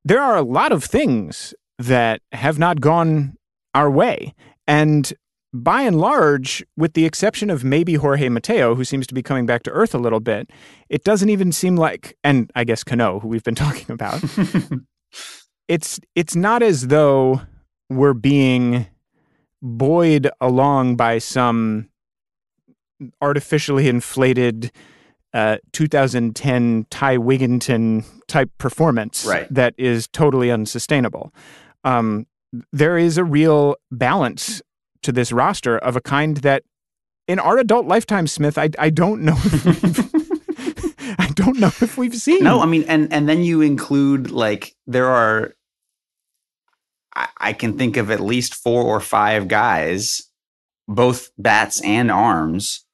there 0.04 0.20
are 0.20 0.36
a 0.36 0.42
lot 0.42 0.70
of 0.70 0.84
things 0.84 1.54
that 1.78 2.20
have 2.32 2.58
not 2.58 2.80
gone 2.80 3.36
our 3.74 3.90
way, 3.90 4.34
and 4.66 5.12
by 5.54 5.82
and 5.82 5.98
large, 5.98 6.64
with 6.76 6.92
the 6.94 7.04
exception 7.06 7.48
of 7.50 7.64
maybe 7.64 7.94
Jorge 7.94 8.28
Mateo, 8.28 8.74
who 8.74 8.84
seems 8.84 9.06
to 9.06 9.14
be 9.14 9.22
coming 9.22 9.46
back 9.46 9.62
to 9.62 9.70
earth 9.70 9.94
a 9.94 9.98
little 9.98 10.20
bit, 10.20 10.50
it 10.90 11.02
doesn't 11.04 11.30
even 11.30 11.50
seem 11.52 11.76
like, 11.76 12.16
and 12.22 12.50
I 12.54 12.64
guess 12.64 12.84
Cano, 12.84 13.20
who 13.20 13.28
we've 13.28 13.44
been 13.44 13.54
talking 13.66 13.90
about, 13.90 14.22
it's 15.68 15.98
it's 16.14 16.36
not 16.36 16.62
as 16.62 16.88
though 16.88 17.40
we're 17.88 18.12
being 18.14 18.86
buoyed 19.62 20.28
along 20.40 20.96
by 20.96 21.18
some 21.18 21.88
artificially 23.20 23.88
inflated 23.88 24.72
uh, 25.34 25.58
2010 25.72 26.86
Ty 26.90 27.18
Wigginton 27.18 28.04
type 28.26 28.50
performance 28.58 29.24
Right. 29.26 29.46
that 29.52 29.74
is 29.76 30.08
totally 30.08 30.50
unsustainable. 30.50 31.32
Um, 31.84 32.26
there 32.72 32.98
is 32.98 33.18
a 33.18 33.24
real 33.24 33.76
balance 33.90 34.62
to 35.02 35.12
this 35.12 35.32
roster 35.32 35.78
of 35.78 35.96
a 35.96 36.00
kind 36.00 36.38
that, 36.38 36.62
in 37.28 37.38
our 37.38 37.58
adult 37.58 37.86
lifetime, 37.86 38.26
Smith, 38.26 38.58
I, 38.58 38.70
I 38.78 38.90
don't 38.90 39.22
know. 39.22 39.36
I 41.18 41.30
don't 41.34 41.58
know 41.58 41.68
if 41.68 41.96
we've 41.96 42.14
seen. 42.14 42.42
No, 42.42 42.60
I 42.60 42.66
mean, 42.66 42.84
and 42.88 43.12
and 43.12 43.28
then 43.28 43.42
you 43.42 43.60
include 43.60 44.30
like 44.30 44.74
there 44.86 45.06
are. 45.06 45.54
I, 47.14 47.28
I 47.38 47.52
can 47.52 47.78
think 47.78 47.96
of 47.96 48.10
at 48.10 48.20
least 48.20 48.54
four 48.54 48.82
or 48.82 49.00
five 49.00 49.48
guys, 49.48 50.22
both 50.88 51.30
bats 51.38 51.80
and 51.82 52.10
arms, 52.10 52.84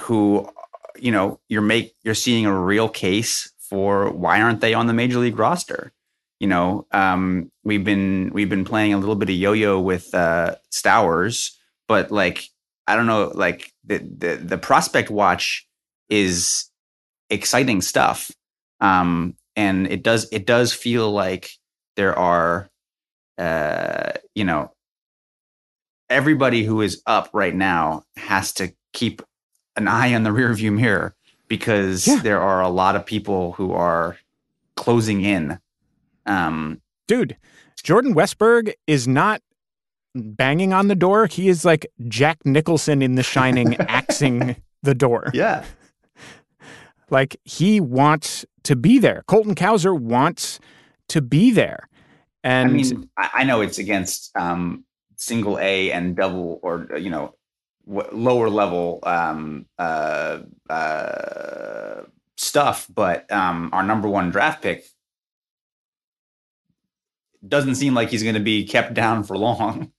who, 0.00 0.48
you 0.96 1.12
know, 1.12 1.40
you're 1.48 1.62
make 1.62 1.94
you're 2.02 2.14
seeing 2.14 2.46
a 2.46 2.58
real 2.58 2.88
case 2.88 3.52
for 3.58 4.10
why 4.10 4.40
aren't 4.40 4.60
they 4.60 4.74
on 4.74 4.86
the 4.86 4.92
major 4.92 5.18
league 5.18 5.38
roster? 5.38 5.92
You 6.40 6.48
know, 6.48 6.86
um, 6.92 7.50
we've 7.62 7.84
been 7.84 8.30
we've 8.34 8.48
been 8.50 8.64
playing 8.64 8.92
a 8.92 8.98
little 8.98 9.14
bit 9.14 9.30
of 9.30 9.36
yo-yo 9.36 9.80
with 9.80 10.14
uh, 10.14 10.56
Stowers, 10.70 11.52
but 11.88 12.10
like 12.10 12.48
I 12.86 12.96
don't 12.96 13.06
know, 13.06 13.30
like 13.34 13.72
the 13.84 13.98
the 13.98 14.36
the 14.36 14.58
prospect 14.58 15.10
watch 15.10 15.66
is 16.10 16.70
exciting 17.30 17.80
stuff 17.80 18.30
um 18.80 19.34
and 19.56 19.86
it 19.86 20.02
does 20.02 20.28
it 20.30 20.44
does 20.46 20.72
feel 20.74 21.10
like 21.10 21.52
there 21.96 22.16
are 22.18 22.68
uh 23.38 24.12
you 24.34 24.44
know 24.44 24.70
everybody 26.10 26.62
who 26.64 26.82
is 26.82 27.02
up 27.06 27.30
right 27.32 27.54
now 27.54 28.04
has 28.16 28.52
to 28.52 28.72
keep 28.92 29.22
an 29.76 29.88
eye 29.88 30.14
on 30.14 30.22
the 30.22 30.30
rearview 30.30 30.72
mirror 30.72 31.14
because 31.48 32.06
Yeah. 32.06 32.20
there 32.20 32.40
are 32.40 32.60
a 32.60 32.68
lot 32.68 32.94
of 32.94 33.06
people 33.06 33.52
who 33.52 33.72
are 33.72 34.18
closing 34.76 35.22
in 35.22 35.58
um 36.26 36.80
dude, 37.08 37.36
Jordan 37.82 38.14
Westburg 38.14 38.72
is 38.86 39.06
not 39.06 39.42
banging 40.14 40.72
on 40.72 40.88
the 40.88 40.94
door. 40.94 41.26
He 41.26 41.48
is 41.48 41.64
like 41.64 41.86
Jack 42.08 42.38
Nicholson 42.44 43.02
in 43.02 43.14
The 43.16 43.22
Shining, 43.22 43.74
axing 43.80 44.56
the 44.82 44.94
door. 44.94 45.30
yeah 45.34 45.64
Like 47.10 47.36
he 47.44 47.80
wants 47.80 48.44
to 48.64 48.76
be 48.76 48.98
there. 48.98 49.24
Colton 49.26 49.54
Cowser 49.54 49.98
wants 49.98 50.60
to 51.08 51.20
be 51.20 51.50
there. 51.50 51.88
And 52.42 52.70
I 52.70 52.72
mean, 52.72 53.10
I, 53.16 53.44
know 53.44 53.62
it's 53.62 53.78
against 53.78 54.30
um, 54.36 54.84
single 55.16 55.58
A 55.58 55.90
and 55.92 56.14
double, 56.14 56.60
or 56.62 56.98
you 56.98 57.08
know, 57.08 57.34
lower 57.86 58.50
level 58.50 59.00
um, 59.02 59.64
uh, 59.78 60.40
uh, 60.68 62.02
stuff, 62.36 62.86
but 62.94 63.30
um, 63.32 63.70
our 63.72 63.82
number 63.82 64.08
one 64.08 64.30
draft 64.30 64.62
pick 64.62 64.84
doesn't 67.48 67.74
seem 67.76 67.94
like 67.94 68.08
he's 68.10 68.22
going 68.22 68.34
to 68.34 68.40
be 68.40 68.64
kept 68.64 68.94
down 68.94 69.24
for 69.24 69.36
long. 69.36 69.92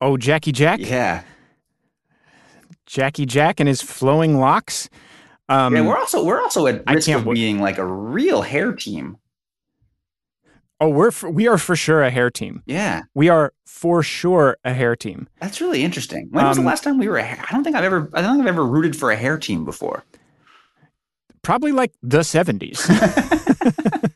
oh, 0.00 0.16
Jackie 0.16 0.52
Jack, 0.52 0.80
Yeah, 0.80 1.22
Jackie 2.86 3.26
Jack 3.26 3.60
and 3.60 3.68
his 3.68 3.80
flowing 3.82 4.38
locks. 4.38 4.88
Um, 5.48 5.74
yeah. 5.76 5.82
We're 5.82 5.98
also 5.98 6.24
we're 6.24 6.40
also 6.40 6.66
at 6.66 6.82
risk 6.90 7.08
of 7.10 7.24
being 7.30 7.60
like 7.60 7.78
a 7.78 7.84
real 7.86 8.42
hair 8.42 8.72
team. 8.72 9.18
oh, 10.80 10.88
we're 10.88 11.10
for, 11.10 11.30
we 11.30 11.46
are 11.46 11.58
for 11.58 11.76
sure 11.76 12.02
a 12.02 12.10
hair 12.10 12.30
team. 12.30 12.62
Yeah, 12.66 13.02
We 13.14 13.28
are 13.28 13.52
for 13.66 14.02
sure 14.02 14.56
a 14.64 14.72
hair 14.72 14.96
team. 14.96 15.28
that's 15.40 15.60
really 15.60 15.82
interesting. 15.84 16.28
When 16.30 16.46
was 16.46 16.56
the 16.56 16.62
Um, 16.62 16.66
last 16.66 16.82
time 16.84 16.98
we 16.98 17.08
were? 17.08 17.18
A 17.18 17.22
hair? 17.22 17.44
I 17.46 17.52
don't 17.52 17.62
think 17.64 17.76
I've 17.76 17.84
ever. 17.84 18.08
I 18.14 18.22
don't 18.22 18.36
think 18.36 18.42
I've 18.48 18.54
ever 18.54 18.64
rooted 18.66 18.96
for 18.96 19.10
a 19.10 19.16
hair 19.16 19.36
team 19.38 19.64
before. 19.64 20.04
Probably 21.42 21.72
like 21.72 21.92
the 22.02 22.22
seventies. 22.24 22.80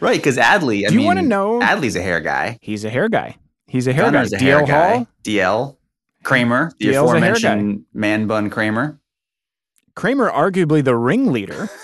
Right, 0.00 0.18
because 0.18 0.36
Adley. 0.36 0.84
I 0.84 0.88
Do 0.88 0.94
you 0.94 0.98
mean, 0.98 1.06
wanna 1.06 1.22
know- 1.22 1.60
Adley's 1.60 1.96
a 1.96 2.02
hair 2.02 2.20
guy. 2.20 2.58
He's 2.60 2.84
a 2.84 2.90
hair 2.90 3.08
guy. 3.08 3.36
He's 3.66 3.86
a 3.86 3.92
hair 3.92 4.04
Gunnar's 4.10 4.30
guy. 4.30 4.36
a 4.36 4.40
hair 4.40 4.60
DL 4.62 4.66
guy. 4.66 4.96
Hall. 4.96 5.06
DL 5.24 5.76
Kremer, 6.24 6.72
the 6.78 6.86
DL's 6.88 6.96
aforementioned 7.10 7.84
man 7.94 8.26
bun 8.26 8.50
Kremer. 8.50 8.98
Kremer, 9.94 10.30
arguably 10.30 10.82
the 10.84 10.94
ringleader. 10.96 11.68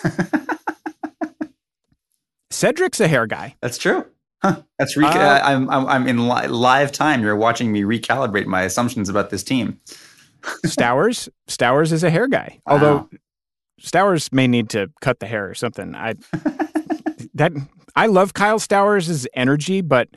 Cedric's 2.51 3.01
a 3.01 3.09
hair 3.09 3.27
guy. 3.27 3.57
That's 3.61 3.79
true. 3.79 4.07
Huh. 4.43 4.63
That's 4.79 4.97
re- 4.97 5.07
uh, 5.07 5.41
I'm, 5.43 5.69
I'm 5.71 5.87
I'm 5.87 6.07
in 6.09 6.29
li- 6.29 6.47
live 6.49 6.93
time. 6.93 7.23
You're 7.23 7.35
watching 7.37 7.73
me 7.73 7.83
recalibrate 7.83 8.47
my 8.47 8.63
assumptions 8.63 9.09
about 9.09 9.31
this 9.31 9.43
team. 9.43 9.81
Stowers, 10.67 11.29
Stowers 11.49 11.93
is 11.93 12.05
a 12.05 12.11
hair 12.11 12.29
guy. 12.29 12.61
Wow. 12.67 12.73
Although 12.75 13.09
Stowers 13.81 14.31
may 14.33 14.47
need 14.47 14.69
to 14.71 14.91
cut 15.01 15.21
the 15.21 15.27
hair 15.27 15.49
or 15.49 15.55
something. 15.55 15.95
I 15.95 16.15
that 17.35 17.53
I 17.97 18.07
love 18.07 18.35
Kyle 18.35 18.59
Stowers' 18.59 19.27
energy, 19.35 19.81
but 19.81 20.09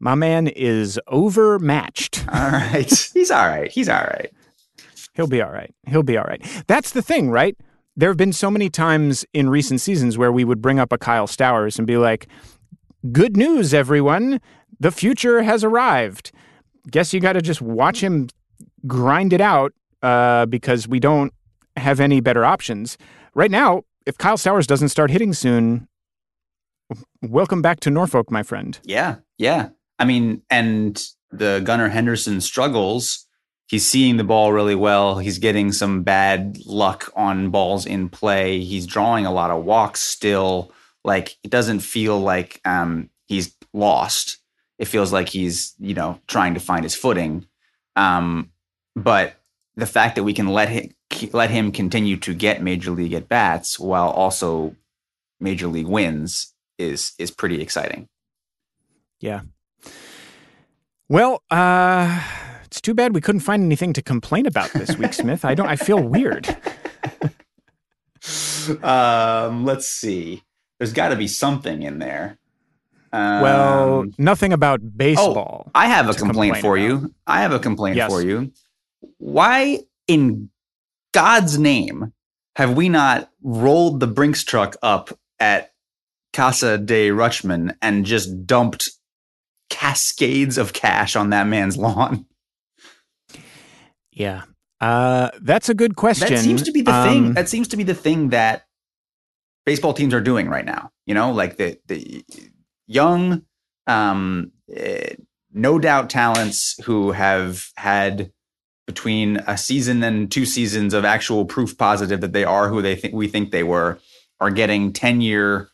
my 0.00 0.14
man 0.14 0.48
is 0.48 0.98
overmatched. 1.06 2.26
All 2.32 2.50
right, 2.50 3.10
he's 3.14 3.30
all 3.30 3.46
right. 3.46 3.70
He's 3.70 3.88
all 3.88 4.02
right. 4.02 4.32
He'll 5.14 5.28
be 5.28 5.40
all 5.40 5.52
right. 5.52 5.72
He'll 5.86 6.02
be 6.02 6.16
all 6.16 6.24
right. 6.24 6.42
That's 6.66 6.90
the 6.92 7.02
thing, 7.02 7.30
right? 7.30 7.56
There 7.96 8.08
have 8.08 8.16
been 8.16 8.32
so 8.32 8.50
many 8.50 8.70
times 8.70 9.26
in 9.34 9.50
recent 9.50 9.80
seasons 9.80 10.16
where 10.16 10.32
we 10.32 10.44
would 10.44 10.62
bring 10.62 10.80
up 10.80 10.92
a 10.92 10.98
Kyle 10.98 11.26
Stowers 11.26 11.78
and 11.78 11.86
be 11.86 11.98
like, 11.98 12.26
"Good 13.12 13.36
news, 13.36 13.74
everyone! 13.74 14.40
The 14.80 14.90
future 14.90 15.42
has 15.42 15.62
arrived." 15.62 16.32
Guess 16.90 17.12
you 17.12 17.20
got 17.20 17.34
to 17.34 17.42
just 17.42 17.60
watch 17.60 18.02
him 18.02 18.28
grind 18.86 19.32
it 19.32 19.40
out 19.40 19.72
uh, 20.02 20.46
because 20.46 20.88
we 20.88 20.98
don't 20.98 21.32
have 21.76 22.00
any 22.00 22.20
better 22.20 22.44
options 22.44 22.98
right 23.34 23.50
now. 23.50 23.82
If 24.06 24.18
Kyle 24.18 24.36
Stowers 24.36 24.66
doesn't 24.66 24.88
start 24.88 25.10
hitting 25.10 25.32
soon, 25.32 25.86
welcome 27.22 27.62
back 27.62 27.80
to 27.80 27.90
Norfolk, 27.90 28.30
my 28.30 28.42
friend. 28.42 28.78
Yeah, 28.84 29.16
yeah. 29.38 29.70
I 29.98 30.04
mean, 30.04 30.42
and 30.50 31.02
the 31.30 31.62
Gunnar 31.64 31.88
Henderson 31.88 32.40
struggles. 32.40 33.26
He's 33.68 33.86
seeing 33.86 34.18
the 34.18 34.24
ball 34.24 34.52
really 34.52 34.74
well. 34.74 35.18
He's 35.18 35.38
getting 35.38 35.72
some 35.72 36.02
bad 36.02 36.58
luck 36.66 37.10
on 37.16 37.50
balls 37.50 37.86
in 37.86 38.10
play. 38.10 38.60
He's 38.60 38.86
drawing 38.86 39.24
a 39.24 39.32
lot 39.32 39.50
of 39.50 39.64
walks 39.64 40.00
still. 40.00 40.72
Like 41.04 41.36
it 41.42 41.50
doesn't 41.50 41.80
feel 41.80 42.20
like 42.20 42.60
um, 42.64 43.08
he's 43.26 43.56
lost. 43.72 44.38
It 44.78 44.88
feels 44.88 45.12
like 45.12 45.28
he's 45.28 45.74
you 45.78 45.94
know 45.94 46.20
trying 46.26 46.54
to 46.54 46.60
find 46.60 46.84
his 46.84 46.94
footing. 46.94 47.46
Um, 47.96 48.50
but 48.94 49.36
the 49.76 49.86
fact 49.86 50.16
that 50.16 50.24
we 50.24 50.34
can 50.34 50.48
let 50.48 50.68
him 50.68 50.90
let 51.32 51.50
him 51.50 51.72
continue 51.72 52.16
to 52.18 52.34
get 52.34 52.62
major 52.62 52.90
league 52.90 53.14
at 53.14 53.28
bats 53.28 53.78
while 53.78 54.10
also 54.10 54.76
major 55.40 55.66
league 55.66 55.86
wins 55.86 56.51
is 56.78 57.12
is 57.18 57.30
pretty 57.30 57.60
exciting. 57.60 58.08
Yeah. 59.20 59.42
Well, 61.08 61.42
uh, 61.50 62.22
it's 62.64 62.80
too 62.80 62.94
bad 62.94 63.14
we 63.14 63.20
couldn't 63.20 63.40
find 63.40 63.62
anything 63.62 63.92
to 63.92 64.02
complain 64.02 64.46
about 64.46 64.72
this 64.72 64.96
week, 64.96 65.12
Smith. 65.22 65.44
I 65.44 65.54
don't. 65.54 65.68
I 65.68 65.76
feel 65.76 66.02
weird. 66.02 66.48
um, 68.82 69.64
let's 69.64 69.86
see. 69.86 70.42
There's 70.78 70.92
got 70.92 71.08
to 71.08 71.16
be 71.16 71.28
something 71.28 71.82
in 71.82 71.98
there. 71.98 72.38
Um, 73.12 73.42
well, 73.42 74.04
nothing 74.16 74.52
about 74.52 74.80
baseball. 74.96 75.64
Oh, 75.66 75.70
I 75.74 75.86
have 75.86 76.08
a 76.08 76.14
complaint 76.14 76.58
for 76.58 76.76
about. 76.76 76.86
you. 76.86 77.14
I 77.26 77.42
have 77.42 77.52
a 77.52 77.58
complaint 77.58 77.96
yes. 77.96 78.10
for 78.10 78.22
you. 78.22 78.52
Why 79.18 79.80
in 80.08 80.48
God's 81.12 81.58
name 81.58 82.12
have 82.56 82.74
we 82.74 82.88
not 82.88 83.30
rolled 83.42 84.00
the 84.00 84.06
Brinks 84.06 84.44
truck 84.44 84.76
up 84.82 85.10
at 85.38 85.71
Casa 86.32 86.78
de 86.78 87.10
Rutschman 87.10 87.76
and 87.82 88.04
just 88.04 88.46
dumped 88.46 88.90
cascades 89.70 90.58
of 90.58 90.72
cash 90.72 91.16
on 91.16 91.30
that 91.30 91.46
man's 91.46 91.76
lawn? 91.76 92.26
Yeah. 94.12 94.42
Uh, 94.80 95.30
that's 95.40 95.68
a 95.68 95.74
good 95.74 95.96
question. 95.96 96.28
That 96.28 96.40
seems 96.40 96.62
to 96.64 96.72
be 96.72 96.82
the 96.82 96.94
um, 96.94 97.08
thing. 97.08 97.34
That 97.34 97.48
seems 97.48 97.68
to 97.68 97.76
be 97.76 97.84
the 97.84 97.94
thing 97.94 98.30
that 98.30 98.66
baseball 99.64 99.94
teams 99.94 100.12
are 100.12 100.20
doing 100.20 100.48
right 100.48 100.64
now. 100.64 100.90
You 101.06 101.14
know, 101.14 101.32
like 101.32 101.56
the 101.56 101.78
the 101.86 102.24
young, 102.86 103.42
um, 103.86 104.52
uh, 104.76 105.14
no 105.52 105.78
doubt 105.78 106.10
talents 106.10 106.82
who 106.84 107.12
have 107.12 107.68
had 107.76 108.32
between 108.86 109.36
a 109.46 109.56
season 109.56 110.02
and 110.02 110.30
two 110.30 110.44
seasons 110.44 110.92
of 110.94 111.04
actual 111.04 111.44
proof 111.44 111.78
positive 111.78 112.20
that 112.20 112.32
they 112.32 112.44
are 112.44 112.68
who 112.68 112.82
they 112.82 112.96
think 112.96 113.14
we 113.14 113.28
think 113.28 113.50
they 113.50 113.62
were 113.62 114.00
are 114.40 114.50
getting 114.50 114.92
10 114.92 115.20
year 115.20 115.68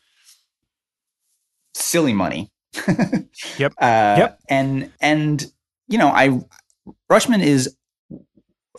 silly 1.73 2.13
money. 2.13 2.51
yep. 3.57 3.73
Uh, 3.77 4.15
yep. 4.17 4.39
And, 4.49 4.91
and, 5.01 5.45
you 5.87 5.97
know, 5.97 6.09
I, 6.09 6.41
Rutschman 7.11 7.43
is, 7.43 7.75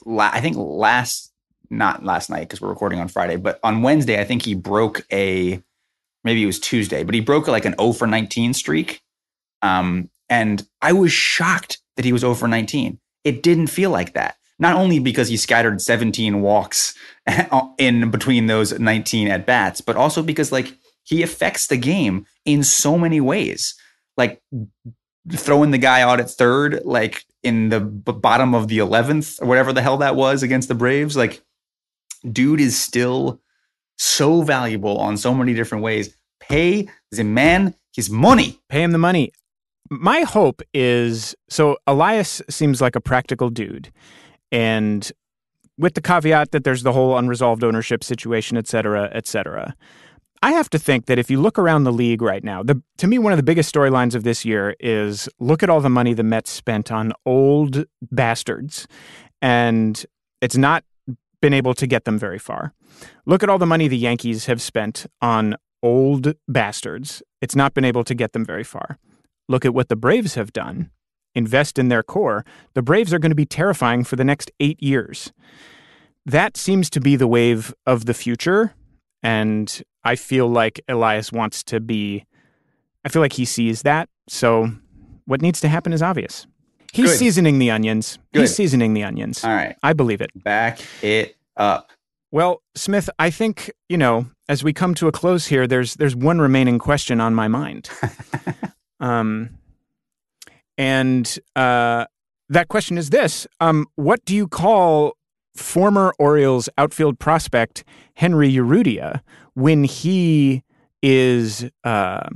la- 0.05 0.31
I 0.33 0.41
think 0.41 0.57
last, 0.57 1.33
not 1.71 2.05
last 2.05 2.31
night 2.31 2.49
because 2.49 2.61
we're 2.61 2.69
recording 2.69 3.01
on 3.01 3.09
Friday, 3.09 3.37
but 3.37 3.61
on 3.63 3.83
Wednesday, 3.83 4.21
I 4.21 4.25
think 4.25 4.45
he 4.45 4.55
broke 4.55 5.05
a, 5.13 5.63
maybe 6.25 6.43
it 6.43 6.47
was 6.47 6.61
Tuesday, 6.61 7.05
but 7.05 7.15
he 7.15 7.21
broke 7.21 7.49
like 7.49 7.65
an 7.65 7.75
0 7.79 7.93
for 7.93 8.07
19 8.07 8.55
streak. 8.55 9.03
Um, 9.63 10.11
and 10.29 10.67
I 10.83 10.93
was 10.93 11.13
shocked 11.13 11.79
that 11.97 12.05
he 12.05 12.13
was 12.13 12.23
0 12.23 12.35
for 12.35 12.49
19 12.49 12.99
it 13.25 13.43
didn't 13.43 13.69
feel 13.69 13.91
like 13.91 14.15
that. 14.15 14.37
Not 14.59 14.77
only 14.77 14.99
because 14.99 15.29
he 15.29 15.37
scattered 15.37 15.81
17 15.81 16.43
walks 16.43 16.95
in 17.79 18.11
between 18.11 18.47
those 18.47 18.79
19 18.79 19.29
at 19.29 19.47
bats, 19.47 19.81
but 19.81 19.97
also 19.97 20.23
because 20.23 20.53
like 20.53 20.77
he 21.03 21.23
affects 21.23 21.67
the 21.67 21.77
game 21.77 22.27
in 22.45 22.63
so 22.63 22.99
many 22.99 23.21
ways. 23.21 23.75
Like 24.17 24.43
throwing 25.31 25.71
the 25.71 25.79
guy 25.79 26.03
out 26.03 26.21
at 26.21 26.31
third, 26.31 26.83
like 26.85 27.25
in 27.43 27.69
the 27.69 27.81
b- 27.81 28.13
bottom 28.13 28.55
of 28.55 28.69
the 28.69 28.79
11th 28.79 29.41
or 29.41 29.47
whatever 29.47 29.73
the 29.73 29.83
hell 29.83 29.99
that 29.99 30.17
was 30.17 30.43
against 30.43 30.69
the 30.69 30.75
Braves. 30.75 31.17
Like, 31.17 31.43
dude 32.31 32.61
is 32.61 32.79
still 32.79 33.41
so 33.97 34.43
valuable 34.43 34.99
on 34.99 35.17
so 35.17 35.35
many 35.35 35.55
different 35.55 35.85
ways. 35.85 36.15
Pay 36.41 36.89
the 37.11 37.25
man 37.25 37.75
his 37.95 38.11
money. 38.11 38.59
Pay 38.69 38.83
him 38.83 38.93
the 38.93 38.99
money 38.99 39.33
my 39.91 40.21
hope 40.21 40.63
is 40.73 41.35
so 41.49 41.77
Elias 41.87 42.41
seems 42.49 42.81
like 42.81 42.95
a 42.95 43.01
practical 43.01 43.51
dude. 43.51 43.93
And 44.53 45.11
with 45.77 45.95
the 45.95 46.01
caveat 46.01 46.53
that 46.53 46.65
there's 46.65 46.83
the 46.83 46.93
whole 46.93 47.19
unresolved 47.19 47.65
ownership 47.65 48.05
situation, 48.05 48.57
et 48.57 48.69
cetera, 48.69 49.11
et 49.13 49.27
cetera. 49.27 49.75
I 50.43 50.53
have 50.53 50.71
to 50.71 50.79
think 50.79 51.07
that 51.07 51.19
if 51.19 51.31
you 51.31 51.39
look 51.39 51.59
around 51.59 51.85
the 51.85 51.93
league 51.93 52.23
right 52.23 52.43
now, 52.43 52.63
the, 52.63 52.83
to 52.97 53.07
me, 53.07 53.19
one 53.19 53.33
of 53.33 53.37
the 53.37 53.43
biggest 53.43 53.75
storylines 53.75 54.15
of 54.15 54.25
this 54.25 54.45
year 54.45 54.75
is 54.81 55.29
look 55.39 55.63
at 55.63 55.69
all 55.69 55.81
the 55.81 55.91
money 55.91 56.15
the 56.15 56.23
Mets 56.23 56.51
spent 56.51 56.91
on 56.91 57.13
old 57.27 57.85
bastards, 58.11 58.87
and 59.43 60.05
it's 60.41 60.57
not 60.57 60.85
been 61.43 61.53
able 61.53 61.75
to 61.75 61.87
get 61.87 62.05
them 62.05 62.19
very 62.19 62.39
far. 62.39 62.73
Look 63.27 63.43
at 63.43 63.51
all 63.51 63.59
the 63.59 63.67
money 63.67 63.87
the 63.87 63.99
Yankees 63.99 64.47
have 64.47 64.63
spent 64.63 65.07
on 65.21 65.57
old 65.83 66.35
bastards. 66.49 67.23
It's 67.43 67.57
not 67.57 67.75
been 67.75 67.85
able 67.85 68.05
to 68.05 68.15
get 68.15 68.33
them 68.33 68.45
very 68.45 68.65
far. 68.65 68.99
Look 69.49 69.65
at 69.65 69.75
what 69.75 69.89
the 69.89 69.97
Braves 69.97 70.37
have 70.37 70.53
done. 70.53 70.91
Invest 71.35 71.79
in 71.79 71.89
their 71.89 72.03
core. 72.03 72.45
The 72.75 72.83
Braves 72.83 73.13
are 73.13 73.19
going 73.19 73.31
to 73.31 73.37
be 73.37 73.47
terrifying 73.47 74.05
for 74.05 74.17
the 74.17 74.25
next 74.25 74.51
eight 74.59 74.83
years. 74.83 75.33
That 76.25 76.57
seems 76.57 76.89
to 76.91 77.01
be 77.01 77.17
the 77.17 77.29
wave 77.29 77.75
of 77.87 78.07
the 78.07 78.15
future. 78.15 78.75
And 79.23 79.83
I 80.05 80.17
feel 80.17 80.49
like 80.49 80.81
Elias 80.89 81.33
wants 81.33 81.63
to 81.65 81.81
be, 81.81 82.27
I 83.05 83.09
feel 83.09 83.23
like 83.23 83.35
he 83.35 83.45
sees 83.45 83.83
that. 83.83 84.09
So 84.29 84.71
what 85.27 85.43
needs 85.43 85.61
to 85.61 85.69
happen 85.69 85.93
is 85.93 86.03
obvious. 86.03 86.47
He's 86.93 87.11
Good. 87.11 87.19
seasoning 87.19 87.59
the 87.59 87.71
onions. 87.71 88.19
Good. 88.33 88.41
He's 88.41 88.55
seasoning 88.55 88.95
the 88.95 89.05
onions. 89.05 89.45
All 89.45 89.55
right. 89.55 89.77
I 89.83 89.93
believe 89.93 90.21
it. 90.21 90.31
Back 90.35 90.81
it 91.03 91.37
up. 91.57 91.91
Well, 92.33 92.63
Smith, 92.75 93.11
I 93.19 93.31
think, 93.31 93.71
you 93.89 93.97
know, 93.97 94.27
as 94.49 94.65
we 94.65 94.73
come 94.73 94.95
to 94.95 95.09
a 95.09 95.13
close 95.13 95.47
here, 95.47 95.67
there's 95.67 95.95
there's 95.95 96.15
one 96.17 96.41
remaining 96.41 96.79
question 96.79 97.21
on 97.21 97.35
my 97.35 97.49
mind. 97.49 97.91
Um, 99.01 99.59
and 100.77 101.39
uh, 101.57 102.05
that 102.49 102.69
question 102.69 102.99
is 102.99 103.11
this 103.11 103.47
um, 103.61 103.87
What 103.97 104.25
do 104.25 104.37
you 104.37 104.47
call 104.47 105.17
former 105.55 106.15
Orioles 106.19 106.69
outfield 106.79 107.19
prospect 107.19 107.85
Henry 108.15 108.53
Urrutia 108.53 109.21
when 109.55 109.85
he 109.85 110.63
is 111.03 111.69
uh, 111.85 112.29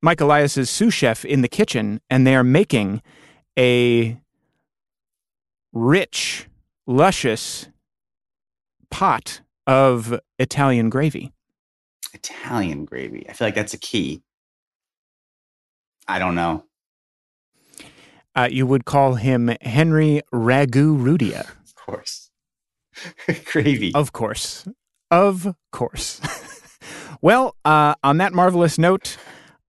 Mike 0.00 0.20
Elias's 0.20 0.70
sous 0.70 0.92
chef 0.92 1.24
in 1.24 1.42
the 1.42 1.48
kitchen 1.48 2.00
and 2.10 2.26
they 2.26 2.34
are 2.34 2.44
making 2.44 3.02
a 3.58 4.18
rich, 5.72 6.48
luscious 6.86 7.68
pot 8.90 9.40
of 9.66 10.18
Italian 10.38 10.90
gravy? 10.90 11.32
Italian 12.12 12.84
gravy. 12.84 13.26
I 13.28 13.32
feel 13.32 13.46
like 13.46 13.54
that's 13.54 13.74
a 13.74 13.78
key. 13.78 14.22
I 16.08 16.18
don't 16.18 16.34
know. 16.34 16.64
Uh, 18.34 18.48
you 18.50 18.66
would 18.66 18.84
call 18.84 19.14
him 19.14 19.54
Henry 19.60 20.22
Ragu 20.32 20.96
Rudia. 20.98 21.48
Of 21.64 21.74
course. 21.96 22.30
Gravy. 23.44 23.92
Of 23.94 24.12
course. 24.12 24.66
Of 25.10 25.54
course. 25.70 26.20
well, 27.22 27.56
uh, 27.64 27.94
on 28.02 28.18
that 28.18 28.32
marvelous 28.32 28.78
note, 28.78 29.16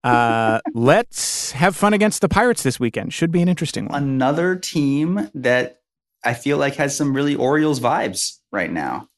uh, 0.02 0.60
let's 0.74 1.52
have 1.52 1.76
fun 1.76 1.94
against 1.94 2.20
the 2.20 2.28
Pirates 2.28 2.62
this 2.62 2.80
weekend. 2.80 3.12
Should 3.12 3.30
be 3.30 3.42
an 3.42 3.48
interesting 3.48 3.86
one. 3.86 4.02
Another 4.02 4.56
team 4.56 5.30
that 5.34 5.80
I 6.24 6.34
feel 6.34 6.58
like 6.58 6.76
has 6.76 6.96
some 6.96 7.14
really 7.14 7.34
Orioles 7.34 7.80
vibes 7.80 8.38
right 8.52 8.70
now. 8.70 9.08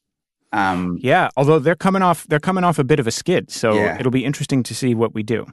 Um, 0.53 0.99
yeah, 1.03 1.29
although 1.37 1.59
they're 1.59 1.75
coming 1.75 2.03
off 2.03 2.27
they're 2.29 2.41
coming 2.41 2.65
off 2.65 2.79
a 2.79 2.85
bit 2.85 2.99
of 2.99 3.07
a 3.07 3.11
skid, 3.11 3.51
so 3.51 3.75
yeah. 3.75 3.99
it'll 3.99 4.13
be 4.13 4.25
interesting 4.25 4.63
to 4.63 4.75
see 4.75 4.95
what 4.95 5.13
we 5.13 5.23
do. 5.23 5.47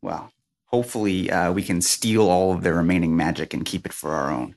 Well, 0.00 0.30
hopefully 0.66 1.30
uh, 1.30 1.52
we 1.52 1.62
can 1.62 1.80
steal 1.80 2.28
all 2.28 2.52
of 2.52 2.62
their 2.62 2.74
remaining 2.74 3.16
magic 3.16 3.54
and 3.54 3.64
keep 3.64 3.86
it 3.86 3.92
for 3.92 4.12
our 4.12 4.30
own. 4.30 4.54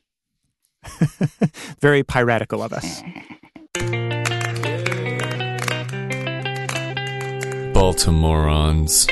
Very 1.82 2.04
piratical 2.04 2.62
of 2.62 2.74
us. 2.74 3.02
Baltimorons. 7.78 9.06